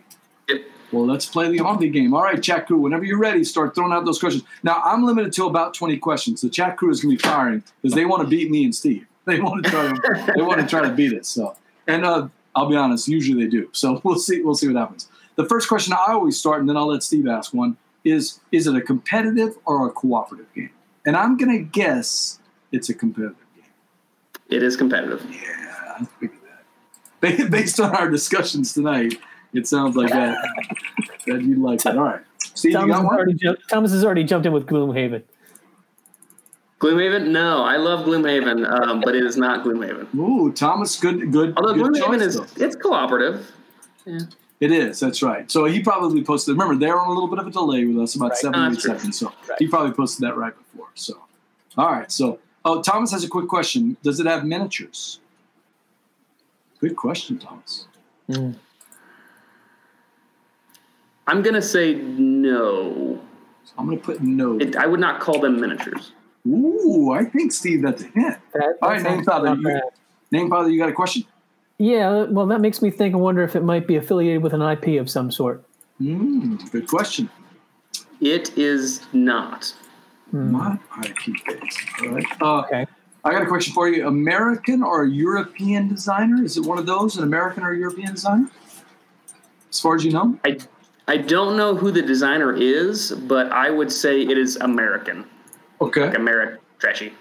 [0.92, 2.14] Well, let's play the envy game.
[2.14, 4.44] All right, chat crew, whenever you're ready, start throwing out those questions.
[4.64, 6.42] Now, I'm limited to about 20 questions.
[6.42, 8.76] The chat crew is going to be firing because they want to beat me and
[8.76, 9.06] Steve.
[9.26, 11.28] They want to try to they want to try to beat us.
[11.28, 13.70] So, and uh, I'll be honest, usually they do.
[13.72, 14.42] So we'll see.
[14.42, 15.10] We'll see what happens.
[15.36, 18.66] The first question I always start, and then I'll let Steve ask one: is Is
[18.66, 20.72] it a competitive or a cooperative game?
[21.06, 22.40] And I'm going to guess
[22.72, 23.66] it's a competitive game.
[24.50, 25.24] It is competitive.
[25.32, 26.40] Yeah, I figured
[27.22, 27.52] that.
[27.52, 29.20] Based on our discussions tonight,
[29.54, 30.38] it sounds like that
[31.28, 31.98] that you'd like it.
[31.98, 32.22] All right,
[32.54, 33.16] Steve, you Thomas got has, one.
[33.16, 35.24] already jumped, Thomas has already jumped in with Gloomhaven.
[36.80, 37.28] Gloomhaven?
[37.30, 40.14] No, I love Gloomhaven, um, but it is not Gloomhaven.
[40.16, 41.54] Ooh, Thomas, good, good.
[41.58, 42.66] Although good Gloomhaven choice, is though.
[42.66, 43.52] it's cooperative.
[44.06, 44.20] Yeah.
[44.60, 45.00] It is.
[45.00, 45.50] That's right.
[45.52, 46.54] So he probably posted.
[46.56, 48.38] Remember, they're on a little bit of a delay with us, about Right.
[48.38, 48.94] seven, Oh, eight that's true.
[48.98, 49.20] seconds.
[49.20, 49.58] So Right.
[49.60, 50.88] he probably posted that right before.
[50.96, 51.18] So,
[51.78, 52.12] all right.
[52.12, 53.98] So, oh, Thomas has a quick question.
[54.04, 55.20] Does it have miniatures?
[56.80, 57.86] Good question, Thomas.
[58.30, 58.56] Mm.
[61.32, 63.20] I'm gonna say no.
[63.78, 64.60] I'm going to put no.
[64.60, 66.12] It, I would not call them miniatures.
[66.46, 68.38] Ooh, I think Steve, that's a hint.
[68.54, 69.56] That- All right, name father.
[69.56, 69.82] You,
[70.32, 71.24] name father, you got a question?
[71.78, 74.62] Yeah, well, that makes me think and wonder if it might be affiliated with an
[74.62, 75.64] IP of some sort.
[76.02, 77.30] Mm, good question.
[78.20, 79.74] It is not.
[80.34, 81.80] Not IP based.
[82.02, 82.26] All right.
[82.42, 82.86] Uh, Okay.
[83.24, 84.06] I got a question for you.
[84.08, 86.44] American or European designer?
[86.44, 87.18] Is it one of those?
[87.18, 88.50] An American or European designer?
[89.70, 90.38] As far as you know?
[90.44, 90.58] I
[91.08, 95.26] I don't know who the designer is, but I would say it is American.
[95.82, 96.02] Okay.
[96.08, 97.14] Like American trashy.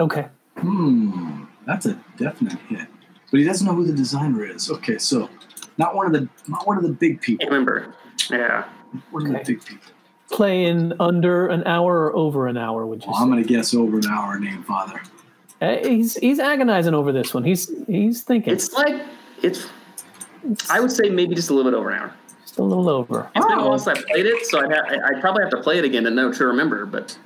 [0.00, 0.28] Okay.
[0.58, 1.44] Hmm.
[1.66, 2.86] That's a definite hit.
[3.30, 4.70] But he doesn't know who the designer is.
[4.70, 5.28] Okay, so
[5.78, 7.42] not one of the not one of the big people.
[7.44, 7.94] Can't remember.
[8.30, 8.64] Yeah.
[9.10, 9.90] One of the big people.
[10.30, 13.22] Play in under an hour or over an hour, would you Well, say?
[13.24, 15.00] I'm gonna guess over an hour, name father.
[15.60, 17.42] Uh, he's he's agonizing over this one.
[17.44, 18.52] He's he's thinking.
[18.52, 19.02] It's like
[19.42, 19.66] it's
[20.70, 22.14] I would say maybe just a little bit over an hour.
[22.54, 23.28] Just a little over.
[23.34, 23.68] It's been a Oh.
[23.70, 25.84] while since I played it, so I'd, ha- I- I'd probably have to play it
[25.84, 26.86] again to know to remember.
[26.86, 27.18] But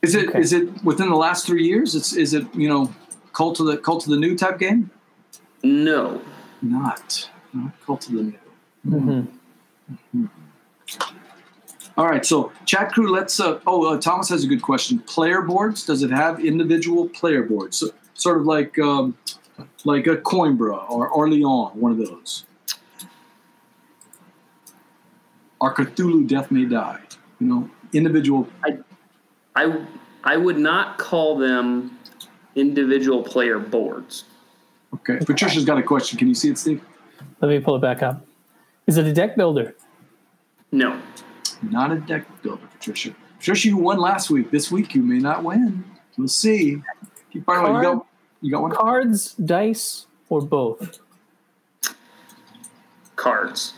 [0.00, 0.64] Is it is Okay.
[0.66, 1.94] it within the last three years?
[1.94, 2.90] It's is it, you know,
[3.32, 4.90] cult of the cult of the new type game?
[5.62, 6.20] no,
[6.62, 7.28] Not.
[7.52, 9.26] Not cult of the new.
[10.14, 10.26] hmm
[11.98, 13.38] All right, so chat crew, let's.
[13.40, 15.00] Uh, oh, uh, Thomas has a good question.
[15.00, 15.84] Player boards?
[15.84, 17.78] Does it have individual player boards?
[17.78, 19.16] So, sort of like um,
[19.84, 22.44] like a Coimbra or Orleans, one of those.
[25.60, 27.00] Or Cthulhu Death May Die.
[27.40, 28.48] You know, individual.
[28.64, 28.78] I
[29.56, 29.84] I
[30.24, 31.98] I would not call them
[32.54, 34.24] individual player boards.
[34.94, 36.18] Okay, Patricia's got a question.
[36.18, 36.82] Can you see it, Steve?
[37.40, 38.24] Let me pull it back up.
[38.86, 39.74] Is it a deck builder?
[40.72, 41.00] No,
[41.62, 43.14] Not a deck builder, Patricia.
[43.38, 44.50] Patricia, you won last week.
[44.50, 45.84] This week you may not win.
[46.16, 46.82] We'll see.
[47.32, 47.82] Keep finding one.
[47.82, 48.06] You got,
[48.42, 48.70] you got one?
[48.72, 51.00] Cards, dice, or both?
[53.16, 53.74] Cards.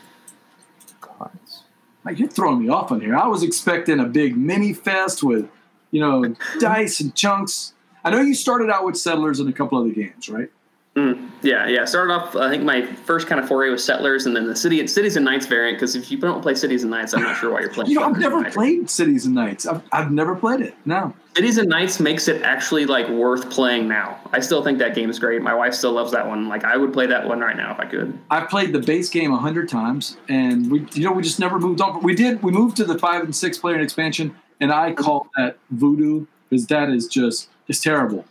[2.05, 3.17] Like, you're throwing me off on here.
[3.17, 5.49] I was expecting a big mini fest with,
[5.91, 7.75] you know, dice and chunks.
[8.05, 10.51] I know you started out with settlers and a couple other games, right?
[10.97, 11.85] Mm, yeah, yeah.
[11.85, 12.35] Started off.
[12.35, 15.15] I think my first kind of foray was Settlers, and then the City and Cities
[15.15, 15.79] and Knights variant.
[15.79, 17.91] Because if you don't play Cities and Knights, I'm not sure why you're playing.
[17.91, 18.57] You know, I've never Knights.
[18.57, 19.67] played Cities and Knights.
[19.67, 20.75] I've, I've never played it.
[20.85, 21.15] No.
[21.37, 24.19] Cities and Knights makes it actually like worth playing now.
[24.33, 25.41] I still think that game is great.
[25.43, 26.49] My wife still loves that one.
[26.49, 28.19] Like I would play that one right now if I could.
[28.29, 31.61] I've played the base game a hundred times, and we, you know, we just never
[31.61, 31.93] moved on.
[31.93, 32.43] But We did.
[32.43, 36.67] We moved to the five and six player expansion, and I call that voodoo because
[36.67, 38.25] that is just it's terrible.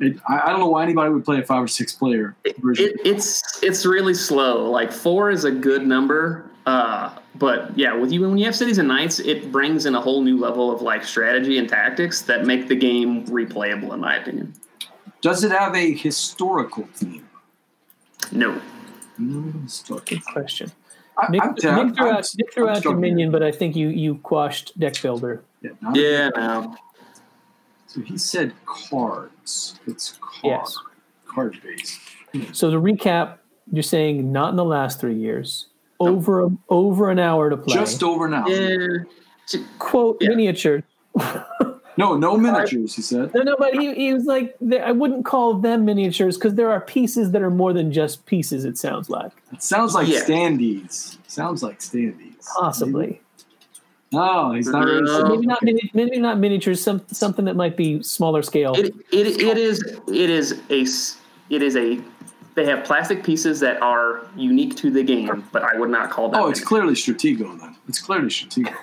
[0.00, 2.86] It, I, I don't know why anybody would play a five or six player version.
[2.86, 4.70] It, it's it's really slow.
[4.70, 8.78] Like four is a good number, uh, but yeah, with you when you have Cities
[8.78, 12.46] and Knights, it brings in a whole new level of like strategy and tactics that
[12.46, 14.54] make the game replayable, in my opinion.
[15.20, 17.28] Does it have a historical theme?
[18.30, 18.60] No,
[19.18, 20.16] No historical.
[20.16, 20.70] Good question.
[21.16, 23.32] I, Nick, I'm, Nick I'm- threw out, Nick threw I'm out your struggling minion, here.
[23.32, 25.42] but I think you you quashed deck builder.
[25.60, 26.76] Yeah, not- yeah, no.
[27.88, 29.78] So he said cards.
[29.86, 30.42] It's card.
[30.44, 30.76] Yes.
[31.26, 31.98] Card based.
[32.56, 33.38] So to recap,
[33.72, 35.66] you're saying not in the last three years.
[36.00, 37.74] Over over an hour to play.
[37.74, 38.48] Just over an hour.
[38.48, 39.60] Yeah.
[39.80, 40.28] quote Yeah.
[40.28, 40.82] miniature.
[41.96, 42.94] No, no miniatures.
[42.94, 43.34] He said.
[43.34, 46.80] No, no, but he, he was like, I wouldn't call them miniatures because there are
[46.80, 48.64] pieces that are more than just pieces.
[48.64, 50.20] It sounds like It sounds like Yeah.
[50.20, 51.16] standees.
[51.26, 52.46] Sounds like standees.
[52.56, 53.20] possibly,
[54.12, 55.02] No, he's not really.
[55.02, 55.28] No.
[55.28, 56.82] maybe not mini, maybe not miniatures.
[56.82, 58.74] Some something that might be smaller scale.
[58.74, 62.00] It, it, it is it is a it is a
[62.54, 66.28] they have plastic pieces that are unique to the game, but I would not call
[66.28, 66.42] them.
[66.42, 67.76] Oh, it's clearly Stratego then.
[67.86, 68.74] It's clearly Stratego.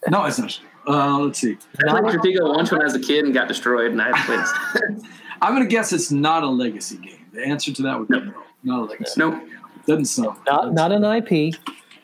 [0.10, 0.48] no, it's not.
[0.48, 0.60] Stratego.
[0.88, 1.56] Uh, let's see.
[1.88, 4.44] I played Stratego once when I was a kid and got destroyed, and I've played.
[5.42, 7.26] I'm gonna guess it's not a legacy game.
[7.32, 8.34] The answer to that would be no.
[8.64, 9.12] Not a legacy.
[9.18, 9.34] Nope.
[9.34, 9.58] game.
[9.86, 10.38] Doesn't sound.
[10.46, 11.54] not not an IP,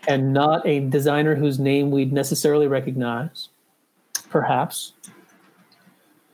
[0.09, 3.49] and not a designer whose name we'd necessarily recognize.
[4.31, 4.93] Perhaps.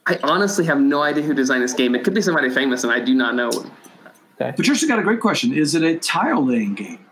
[0.06, 1.94] I honestly have no idea who designed this game.
[1.94, 3.50] It could be somebody famous, and I do not know.
[4.40, 4.52] Okay.
[4.56, 5.52] Patricia got a great question.
[5.52, 7.04] Is it a tile laying game?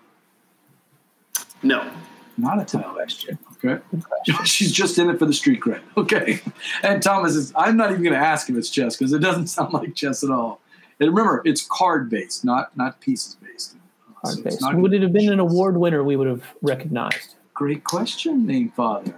[1.62, 1.90] No.
[2.38, 3.38] Not a tile question.
[3.64, 3.82] Okay.
[4.44, 5.80] She's just in it for the street cred.
[5.96, 6.40] Okay.
[6.82, 9.46] And Thomas is, I'm not even going to ask if it's chess because it doesn't
[9.48, 10.60] sound like chess at all.
[11.00, 13.76] And remember, it's card based, not not pieces based.
[14.24, 14.62] So Hard it's base.
[14.62, 17.34] not Would it have been an award winner we would have recognized?
[17.54, 19.14] Great question, name father.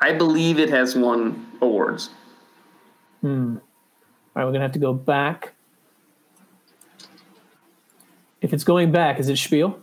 [0.00, 2.10] I believe it has won awards.
[3.22, 3.56] Hmm.
[3.56, 3.62] All
[4.34, 5.54] right, we're gonna have to go back.
[8.42, 9.80] If it's going back, is it Spiel?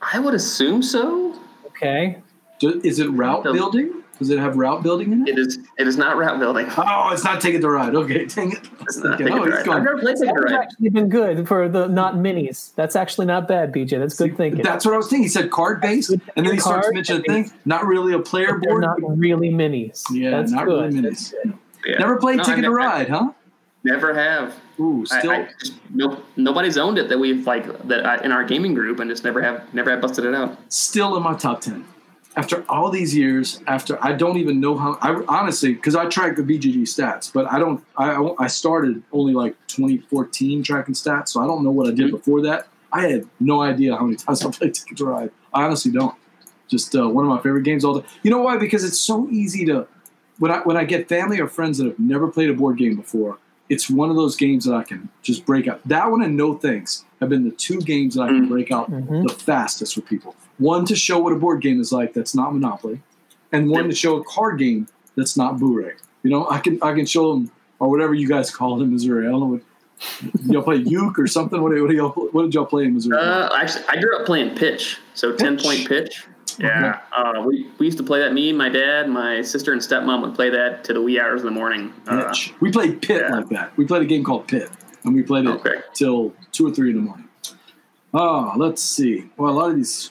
[0.00, 1.38] I would assume so.
[1.66, 2.22] Okay.
[2.58, 3.52] Do- Is it route No.
[3.52, 4.03] building?
[4.18, 5.30] Does it have route building in it?
[5.36, 5.58] It is.
[5.78, 6.66] It is not route building.
[6.76, 7.94] Oh, it's not taking the ride.
[7.94, 8.60] Okay, dang it.
[8.82, 9.64] It's not Okay, Ticket oh, to Ride.
[9.66, 10.52] going- I've never played Ticket to Ride.
[10.54, 12.74] actually been good for the not minis.
[12.76, 13.98] That's actually not bad, BJ.
[13.98, 14.62] That's good thinking.
[14.62, 15.24] That's what I was thinking.
[15.24, 17.52] He said card based, and then he starts card, mentioning I things.
[17.64, 18.82] Not really a player But board.
[18.82, 20.04] not really minis.
[20.10, 20.92] Yeah, That's not good.
[20.94, 21.32] really minis.
[21.84, 21.98] Yeah.
[21.98, 23.32] Never played No, I Ticket to Ride, huh?
[23.82, 24.54] Never have.
[24.80, 25.30] Ooh, I, still.
[25.32, 28.98] I just, no, nobody's owned it that we've like that I, in our gaming group,
[29.00, 30.56] and just never have never have busted it out.
[30.72, 31.84] still in my top 10
[32.36, 36.34] after all these years after i don't even know how i honestly because i track
[36.36, 41.40] the bgg stats but i don't I, I started only like 2014 tracking stats so
[41.42, 42.10] i don't know what i did Mhm.
[42.12, 42.68] before that.
[42.92, 46.14] I had no idea how many times i played ticket to ride i honestly don't.
[46.68, 48.56] Just uh, one of my favorite games all the you know why?
[48.56, 49.86] Because it's so easy to
[50.38, 52.96] when i when i get family or friends that have never played a board game
[52.96, 55.80] before it's one of those games that i can just break up.
[55.84, 58.48] that one and no thanks have been the two games that i can Mm.
[58.48, 59.26] break out Mhm.
[59.26, 60.34] the fastest with people.
[60.58, 63.00] One to show what a board game is like that's not Monopoly,
[63.52, 65.92] and one to show a card game that's not Bourré.
[66.22, 67.50] You know, I can I can show them
[67.80, 69.26] or whatever you guys call it in Missouri.
[69.26, 69.62] I don't know what
[70.46, 71.60] y'all play uke or something.
[71.62, 73.18] What, what, y'all, what did y'all play in Missouri?
[73.18, 76.24] Uh, actually, I grew up playing pitch, so ten point pitch.
[76.58, 78.32] Yeah, uh, we, we used to play that.
[78.32, 81.46] Me, my dad, my sister, and stepmom would play that to the wee hours in
[81.46, 81.92] the morning.
[82.06, 82.54] Uh, Pitch.
[82.60, 83.34] we played Pit yeah.
[83.34, 83.76] like that.
[83.76, 84.70] We played a game called Pit,
[85.04, 85.80] and we played it Okay.
[85.92, 87.28] till two or three in the morning.
[88.12, 89.30] Oh, let's see.
[89.36, 90.10] Well, a lot of these.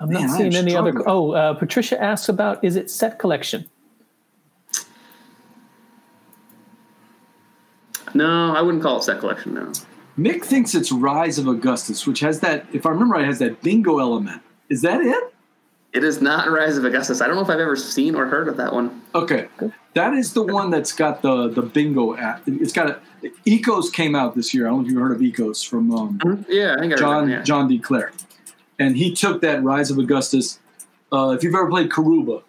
[0.00, 0.90] I'm Man, not seeing any other.
[0.90, 1.08] struggling.
[1.08, 3.68] Oh, uh, Patricia asks about is it set collection?
[8.14, 9.54] no, I wouldn't call it set collection.
[9.54, 9.72] No,
[10.18, 12.66] Mick thinks it's Rise of Augustus, which has that.
[12.72, 14.42] If I remember right, has that bingo element.
[14.68, 15.31] Is that it?
[15.92, 17.20] It is not Rise of Augustus.
[17.20, 19.02] I don't know if I've ever seen or heard of that one.
[19.14, 19.48] Okay,
[19.94, 22.42] that is the one that's got the the bingo app.
[22.46, 23.00] It's got a
[23.46, 24.66] Ecos came out this year.
[24.66, 27.42] I don't know if you heard of Ecos from um, Yeah, I John that, yeah.
[27.42, 27.78] John D.
[27.78, 28.12] Clair,
[28.78, 30.58] and he took that Rise of Augustus.
[31.12, 32.42] Uh, if you've ever played Karuba,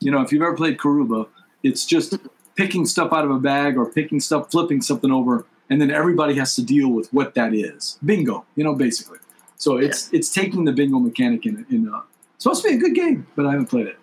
[0.00, 1.28] you know if you've ever played Karuba,
[1.62, 2.16] It's just
[2.56, 6.34] picking stuff out of a bag or picking stuff, flipping something over, and then everybody
[6.34, 7.98] has to deal with what that is.
[8.04, 9.18] Bingo, you know, basically.
[9.56, 11.88] So it's it's taking the bingo mechanic in in.
[11.88, 12.11] Uh, it's
[12.42, 13.98] supposed to be a good game, but I haven't played it.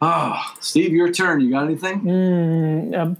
[0.00, 1.40] Ah, Steve, your turn.
[1.40, 2.00] You got anything?
[2.02, 3.16] Mm, um,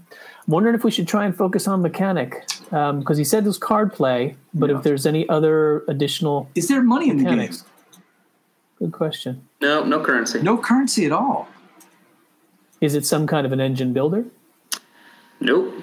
[0.47, 3.57] I'm wondering if we should try and focus on mechanic because he said it was
[3.57, 4.77] card play, but Yeah.
[4.77, 7.49] if there's any other additional, Is there money in the game?
[8.79, 9.47] Good question.
[9.61, 10.41] No, no currency.
[10.41, 11.47] No currency at all.
[12.81, 14.25] Is it some kind of an engine builder?
[15.39, 15.73] Nope.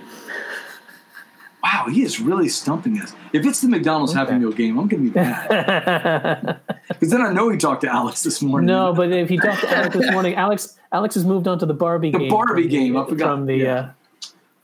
[1.72, 3.14] Wow, he is really stumping us.
[3.32, 6.60] If it's the McDonald's Happy Meal game, I'm going to be mad.
[6.88, 8.66] Because then I know he talked to Alex this morning.
[8.66, 11.66] no, but if he talked to Alex this morning, Alex Alex has moved on to
[11.66, 12.28] the Barbie The game.
[12.30, 13.26] Barbie from game, the, I forgot.
[13.28, 13.74] from the Yeah.
[13.74, 13.90] uh,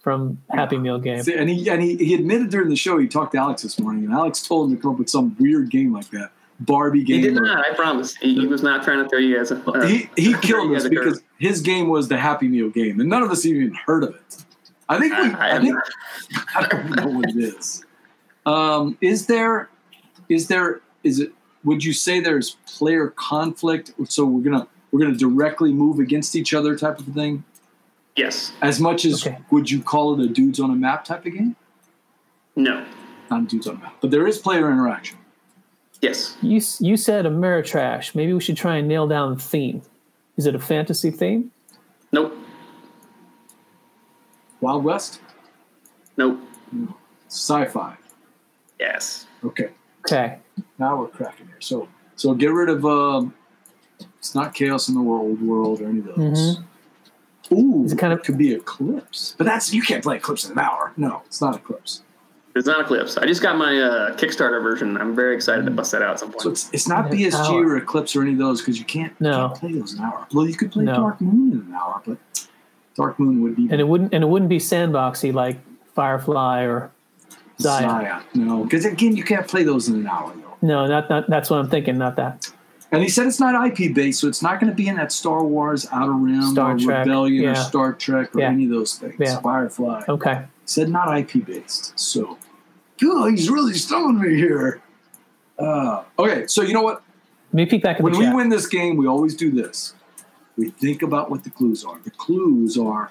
[0.00, 1.22] from Happy Meal game.
[1.22, 3.78] See, And he and he, he admitted during the show he talked to Alex this
[3.80, 6.30] morning, and Alex told him to come up with some weird game like that,
[6.60, 7.22] Barbie game.
[7.22, 7.64] He did or- not.
[7.66, 8.14] I promise.
[8.16, 9.50] He, he was not trying to throw you guys.
[9.50, 11.22] A, uh, he he killed us because curve.
[11.38, 14.44] his game was the Happy Meal game, and none of us even heard of it.
[14.88, 15.76] I think we, I- I I, think.
[16.56, 17.84] I don't know what it is.
[18.46, 19.68] Um, is there
[20.28, 21.32] is there is it?
[21.64, 23.92] Would you say there's player conflict?
[24.08, 27.44] So we're gonna we're gonna directly move against each other type of thing.
[28.16, 28.52] Yes.
[28.62, 29.38] As much as Okay.
[29.50, 31.54] would you call it a dudes on a map type of game?
[32.56, 32.84] No.
[33.30, 35.18] Not a dudes on a map, but there is player interaction.
[36.00, 36.36] Yes.
[36.42, 38.14] You s- you said Ameritrash.
[38.14, 39.82] Maybe we should try and nail down the theme.
[40.36, 41.50] Is it a fantasy theme?
[42.12, 42.36] Nope.
[44.60, 45.20] Wild West,
[46.16, 46.40] Nope.
[47.28, 47.96] sci-fi.
[48.80, 49.26] Yes.
[49.44, 49.70] Okay,
[50.06, 50.38] Okay.
[50.78, 51.56] now we're cracking here.
[51.60, 53.34] So so get rid of um,
[54.18, 56.58] it's not chaos in the Old World or any of those.
[56.58, 56.64] Mhm.
[57.52, 60.44] Ooh, Is it kind of- it could be Eclipse, but that's you can't play Eclipse
[60.44, 60.92] in an hour.
[60.96, 62.02] No, it's not Eclipse.
[62.54, 63.16] It's not Eclipse.
[63.16, 64.96] I just got my uh, Kickstarter version.
[64.96, 66.42] I'm very excited to bust that out at some point.
[66.42, 67.68] So it's it's not An BSG hour.
[67.68, 70.06] or Eclipse or any of those because you can't, you can't play those in an
[70.06, 70.26] hour.
[70.34, 70.96] Well, you could play No.
[70.96, 72.18] Dark Moon in an hour, but
[72.98, 75.56] Dark Moon would be And it wouldn't and it wouldn't be sandboxy like
[75.94, 76.90] Firefly or
[77.60, 77.80] Xia.
[77.80, 78.22] Xia.
[78.34, 80.32] No, because again, you can't play those in an hour.
[80.34, 80.56] Though.
[80.66, 81.96] no, not, not that's what I'm thinking.
[81.96, 82.50] Not that.
[82.90, 85.12] And he said it's not IP based, so it's not going to be in that
[85.12, 87.54] Star Wars Outer Rim Star or Trek, Rebellion or.
[87.54, 88.48] Star Trek or Yeah.
[88.50, 89.14] any of those things.
[89.18, 89.40] Yeah.
[89.40, 90.04] Firefly.
[90.08, 90.34] Okay.
[90.40, 91.98] He said not IP based.
[91.98, 92.38] So,
[93.00, 94.80] God, he's really stumping me here.
[95.58, 97.02] Uh, okay, so you know what?
[97.52, 99.94] Let me peek back When we win this game, we always do this.
[100.58, 101.98] We think about what the clues are.
[102.02, 103.08] The clues are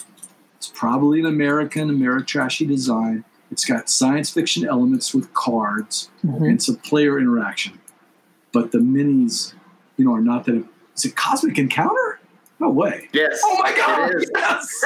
[0.57, 3.23] it's probably an American, Ameritrashy design.
[3.51, 6.09] It's got science fiction elements with cards.
[6.25, 6.49] Mhm.
[6.49, 7.79] and some player interaction.
[8.51, 9.53] But the minis,
[9.97, 10.63] you know, are not that.
[10.95, 12.19] Is it Cosmic Encounter?
[12.59, 13.07] No way.
[13.13, 13.39] yes.
[13.45, 14.11] Oh my God!
[14.15, 14.31] It is.
[14.35, 14.85] Yes.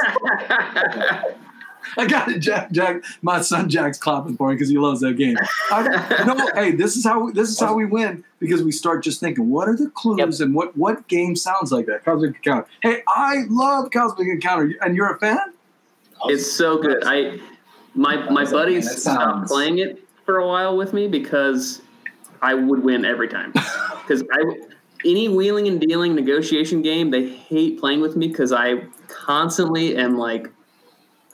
[1.96, 2.72] I got it, Jack.
[2.72, 5.36] Jack, my son Jack's clapping for me because he loves that game.
[5.70, 9.20] I, no, hey, this is how this is how we win because we start just
[9.20, 12.04] thinking, what are the clues and what what game sounds like that?
[12.04, 12.66] Cosmic Encounter.
[12.82, 15.38] Hey, I love Cosmic Encounter, and you're a fan.
[16.26, 17.02] It's so good.
[17.04, 17.40] I
[17.94, 21.82] my my buddies sounds- stopped playing it for a while with me because
[22.40, 23.52] I would win every time.
[24.02, 24.42] Because I
[25.04, 30.18] any wheeling and dealing negotiation game, they hate playing with me because I constantly am
[30.18, 30.50] like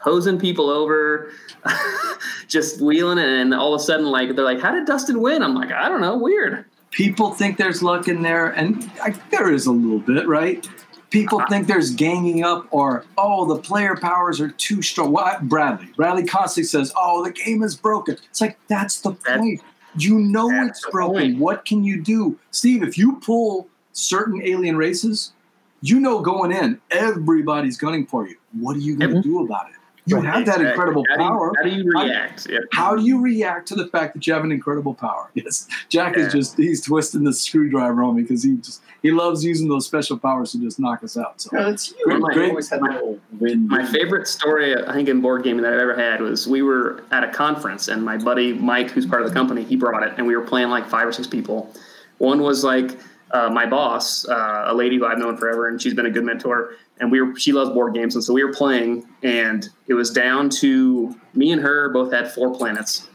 [0.00, 1.32] hosing people over,
[2.48, 5.54] just wheeling, and all of a sudden, like they're like, "How did Dustin win?" I'm
[5.54, 9.66] like, "I don't know, weird." People think there's luck in there, and I, there is
[9.66, 10.66] a little bit, right?
[11.10, 15.12] People think there's ganging up, or oh, the player powers are too strong.
[15.12, 15.88] What Bradley?
[15.96, 19.62] Bradley constantly says, "Oh, the game is broken." It's like that's the That's- point.
[19.96, 21.14] You know it's broken.
[21.14, 21.38] point.
[21.38, 22.82] What can you do, Steve?
[22.82, 25.32] If you pull certain alien races,
[25.80, 28.36] you know going in, everybody's gunning for you.
[28.52, 29.28] What are you going to mm-hmm.
[29.28, 29.76] do about it?
[30.08, 30.68] You have that Exactly.
[30.68, 31.52] incredible how do you- power.
[31.56, 32.46] how do you I- react?
[32.50, 32.58] Yeah.
[32.72, 35.28] How do you react to the fact that you have an incredible power?
[35.34, 39.44] Yes, Jack is just he's twisting the screwdriver on me because he just he loves
[39.44, 41.40] using those special powers to just knock us out.
[41.40, 41.96] So No, it's you.
[42.04, 42.48] Great, you great.
[42.50, 43.68] always had the little win.
[43.68, 47.04] My favorite story, I think, in board gaming that I've ever had was we were
[47.12, 50.14] at a conference, and my buddy Mike, who's part of the company, he brought it,
[50.16, 51.72] and we were playing like five or six people.
[52.18, 52.98] One was like
[53.30, 56.24] uh, my boss, uh, a lady who I've known forever, and she's been a good
[56.24, 56.74] mentor.
[57.00, 60.10] And we were, she loves board games, and so we were playing, and it was
[60.10, 63.08] down to me and her both had four planets,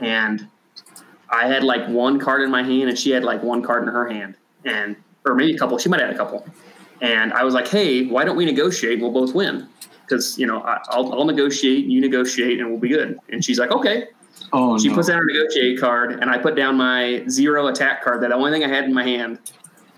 [0.00, 0.48] and
[1.30, 3.88] I had like one card in my hand, and she had like one card in
[3.88, 5.78] her hand, and or maybe a couple.
[5.78, 6.46] She might have had a couple.
[7.00, 8.94] And I was like, "Hey, why don't we negotiate?
[8.94, 9.68] and We'll both win."
[10.02, 13.18] Because you know, I, I'll, I'll negotiate, you negotiate, and we'll be good.
[13.28, 14.08] And she's like, "Okay."
[14.52, 18.02] oh She no, puts down her negotiate card, and I put down my zero attack
[18.02, 18.22] card.
[18.22, 19.38] That the only thing I had in my hand.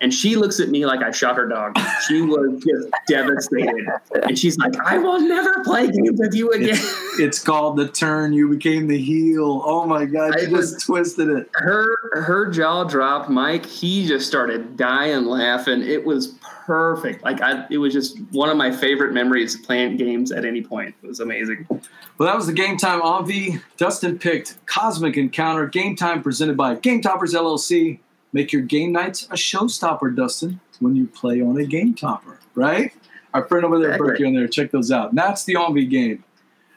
[0.02, 1.78] And she looks at me like I shot her dog.
[2.08, 3.86] She was just devastated.
[4.22, 6.70] And she's like, I will never play games with you again.
[6.70, 8.32] It's, it's called the turn.
[8.32, 9.62] You became the heel.
[9.64, 11.50] Oh my god, I you just was- twisted it.
[11.54, 13.28] her her jaw dropped.
[13.28, 15.82] Mike, he just started dying laughing.
[15.82, 16.28] It was
[16.64, 17.22] perfect.
[17.22, 20.94] Like I it was just one of my favorite memories playing games at any point.
[21.02, 21.66] It was amazing.
[21.68, 23.60] Well, that was the Game Time Envy.
[23.76, 25.66] Dustin picked Cosmic Encounter.
[25.66, 27.98] Game Time presented by Game Toppers LLC.
[28.32, 32.92] Make your game nights a showstopper, Dustin, when you play on a Game Topper, right?
[33.34, 35.10] Our friend over there, Berkey, on there, check those out.
[35.10, 36.24] And that's the Envy game.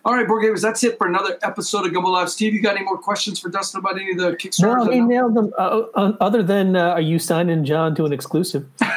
[0.05, 2.29] All right, board gamers, that's it for another episode of Gumbo Live.
[2.29, 4.61] Steve, you got any more questions for Dustin about any of the Kickstarter?
[4.61, 4.93] No, Kickstarters?
[4.93, 5.53] he nailed them.
[5.57, 8.67] Uh, uh, other than, uh, are you signing John to an exclusive?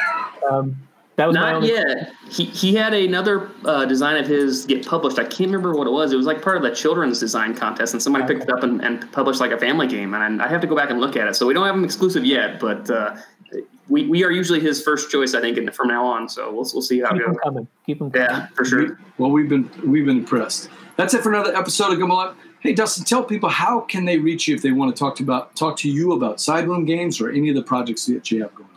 [0.49, 0.77] Um,
[1.17, 1.69] that was Not only.
[1.69, 2.13] yet.
[2.29, 5.17] He he had another uh, design of his get published.
[5.19, 6.13] I can't remember what it was.
[6.13, 8.83] It was like part of the children's design contest, and somebody picked it up and,
[8.83, 10.13] and published like a family game.
[10.13, 11.35] And I have to go back and look at it.
[11.35, 13.15] So we don't have him exclusive yet, but uh,
[13.89, 16.29] we, we are usually his first choice, I think, and from now on.
[16.29, 17.41] So we'll we'll see how it Keep them goes.
[17.43, 17.67] coming.
[17.85, 18.29] Keep them coming.
[18.29, 18.99] Yeah, for sure.
[19.17, 20.69] Well, we've been we've been impressed.
[20.97, 22.35] That's it for another episode of Gumbo Live.
[22.59, 25.23] Hey, Dustin, tell people how can they reach you if they want to talk to
[25.23, 28.53] about talk to you about side games or any of the projects that you have
[28.53, 28.69] going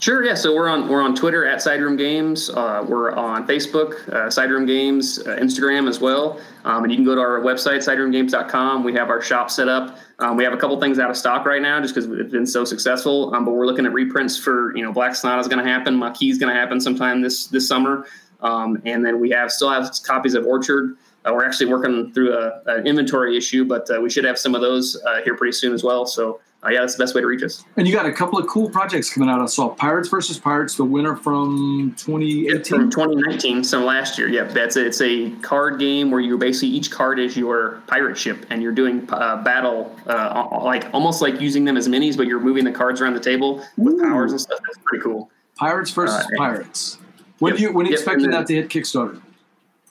[0.00, 0.34] Sure, yeah.
[0.34, 2.50] So we're on we're on Twitter at Sideroom Games.
[2.50, 6.40] Uh, we're on Facebook, uh, Games, uh, Instagram as well.
[6.64, 8.82] Um, and you can go to our website, sideroomgames.com.
[8.82, 9.98] We have our shop set up.
[10.18, 12.46] Um, we have a couple things out of stock right now, just because it's been
[12.46, 13.32] so successful.
[13.32, 15.96] Um, but we're looking at reprints for you know Black Sonata is going to happen.
[15.96, 18.06] Maquis is going to happen sometime this this summer.
[18.40, 20.96] Um, and then we have still have copies of Orchard.
[21.24, 22.36] Uh, we're actually working through
[22.66, 25.72] an inventory issue, but uh, we should have some of those uh, here pretty soon
[25.72, 26.06] as well.
[26.06, 27.64] So uh, yeah, that's the best way to reach us.
[27.76, 29.40] And you got a couple of cool projects coming out.
[29.40, 32.62] I saw Pirates versus Pirates, the winner from 2018.
[32.64, 34.28] From 2019, so last year.
[34.28, 34.86] Yep, that's it.
[34.86, 38.72] It's a card game where you basically each card is your pirate ship, and you're
[38.72, 42.72] doing uh, battle, uh, like almost like using them as minis, but you're moving the
[42.72, 44.60] cards around the table with powers and stuff.
[44.64, 45.30] That's pretty cool.
[45.56, 46.98] Pirates versus Uh, Pirates.
[47.40, 49.20] When yep, do you when are you yep, expecting that to hit Kickstarter?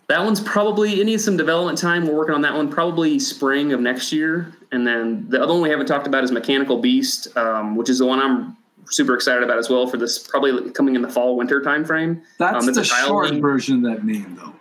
[0.08, 2.08] That one's probably it needs some development time.
[2.08, 5.62] We're working on that one probably spring of next year, and then the other one
[5.62, 8.58] we haven't talked about is Mechanical Beast, um, which is the one I'm
[8.90, 12.22] super excited about as well for this probably coming in the fall winter time frame.
[12.40, 13.42] That's Um, the short game.
[13.42, 14.54] version of that name, though.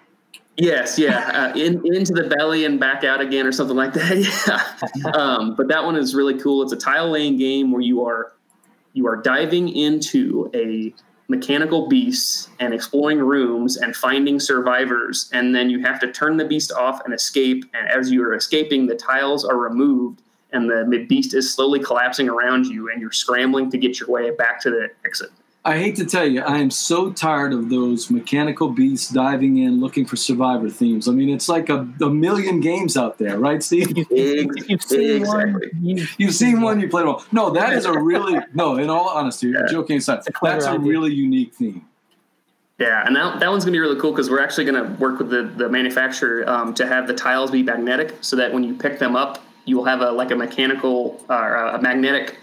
[0.57, 4.19] Yes, yeah, uh, in, into the belly and back out again, or something like that.
[4.97, 6.63] Yeah, um, but that one is really cool.
[6.63, 8.33] It's a tile laying game where you are
[8.93, 10.93] you are diving into a
[11.31, 16.45] mechanical beasts and exploring rooms and finding survivors, and then you have to turn the
[16.45, 17.64] beast off and escape.
[17.72, 20.22] And as you are escaping, the tiles are removed,
[20.53, 24.33] and the beast is slowly collapsing around you, and you're scrambling to get your way
[24.33, 25.31] back to the exit.
[25.63, 29.79] I hate to tell you, I am so tired of those mechanical beasts diving in
[29.79, 31.07] looking for survivor themes.
[31.07, 33.91] I mean, it's like a, a million games out there, right, Steve?
[33.91, 35.71] If, you, if you've seen one, Exactly.
[35.83, 37.23] you, You've seen one, you played one.
[37.31, 38.79] No, that is a really no.
[38.79, 39.67] In all honesty, Yeah.
[39.71, 41.85] joking aside, a clever that's a really unique theme.
[42.79, 45.29] Yeah, and that, that one's gonna be really cool because we're actually gonna work with
[45.29, 48.99] the, the manufacturer um, to have the tiles be magnetic, so that when you pick
[48.99, 52.39] them up, you will have a like a mechanical or a magnetic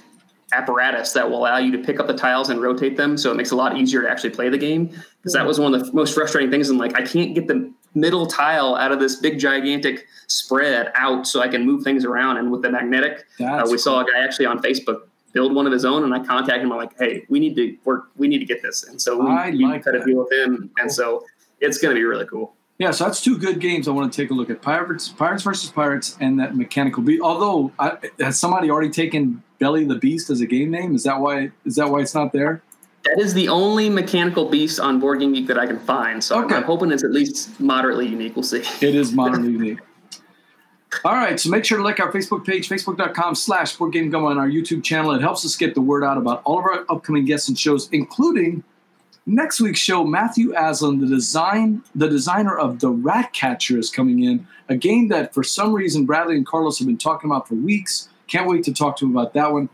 [0.53, 3.17] apparatus that will allow you to pick up the tiles and rotate them.
[3.17, 4.87] So it makes it a lot easier to actually play the game.
[4.87, 6.69] Because that was one of the most frustrating things.
[6.69, 11.27] And like, I can't get the middle tile out of this big gigantic spread out
[11.27, 12.37] so I can move things around.
[12.37, 15.01] And with the magnetic, uh, we saw a guy actually on Facebook
[15.33, 16.71] build one of his own, and I contacted him.
[16.71, 18.09] I'm like, "Hey, we need to work.
[18.15, 20.31] We need to get this." And so we, I we like cut a deal with
[20.31, 21.25] him, and so
[21.59, 22.55] it's going to be really cool.
[22.79, 25.43] Yeah, so that's two good games I want to take a look at: Pirates, Pirates
[25.43, 27.21] versus Pirates, and that Mechanical Beast.
[27.21, 30.95] Although, I, has somebody already taken Belly the Beast as a game name?
[30.95, 31.51] Is that why?
[31.65, 32.61] Is that why it's not there?
[33.03, 36.21] That is the only mechanical beast on Board Game Geek that I can find.
[36.23, 38.35] So I'm- I'm hoping it's at least moderately unique.
[38.35, 38.63] We'll see.
[38.85, 39.79] It is moderately unique.
[41.03, 44.15] All right, so make sure to like our Facebook page, facebook.com slash Board Game and
[44.15, 45.11] our YouTube channel.
[45.11, 47.87] It helps us get the word out about all of our upcoming guests and shows,
[47.91, 48.63] including
[49.25, 50.03] next week's show.
[50.05, 54.47] Matthew Aslan, the design, the designer of the Rat Catcher, is coming in.
[54.69, 58.09] A game that, for some reason, Bradley and Carlos have been talking about for weeks.
[58.27, 59.69] Can't wait to talk to him about that one.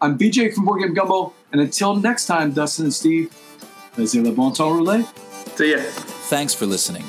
[0.00, 3.30] I'm BJ from Board Game Gumbo, and until next time, Dustin and Steve,
[3.96, 5.04] laissez le bon temps rouler.
[5.56, 5.78] See ya.
[6.30, 7.04] Thanks for listening.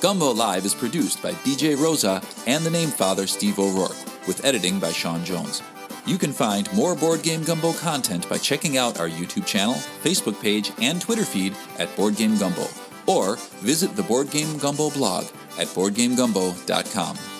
[0.00, 3.96] Gumbo Live is produced by BJ Rosa and the name father Steve O'Rourke,
[4.26, 5.62] with editing by Sean Jones.
[6.04, 10.40] You can find more Board Game Gumbo content by checking out our YouTube channel, Facebook
[10.42, 12.66] page, and Twitter feed at Board Game Gumbo,
[13.06, 15.26] or visit the Board Game Gumbo blog
[15.58, 17.31] at boardgamegumbo.com.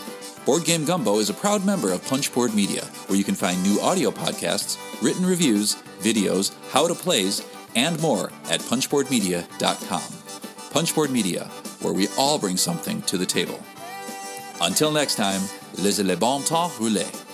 [0.45, 3.81] Board Game Gumbo is a proud member of Punchboard Media, where you can find new
[3.81, 10.03] audio podcasts, written reviews, videos, how to plays, and more at punchboardmedia.com.
[10.73, 11.45] Punchboard Media,
[11.81, 13.61] where we all bring something to the table.
[14.61, 15.43] Until next time,
[15.79, 17.32] laissez le bon temps rouler.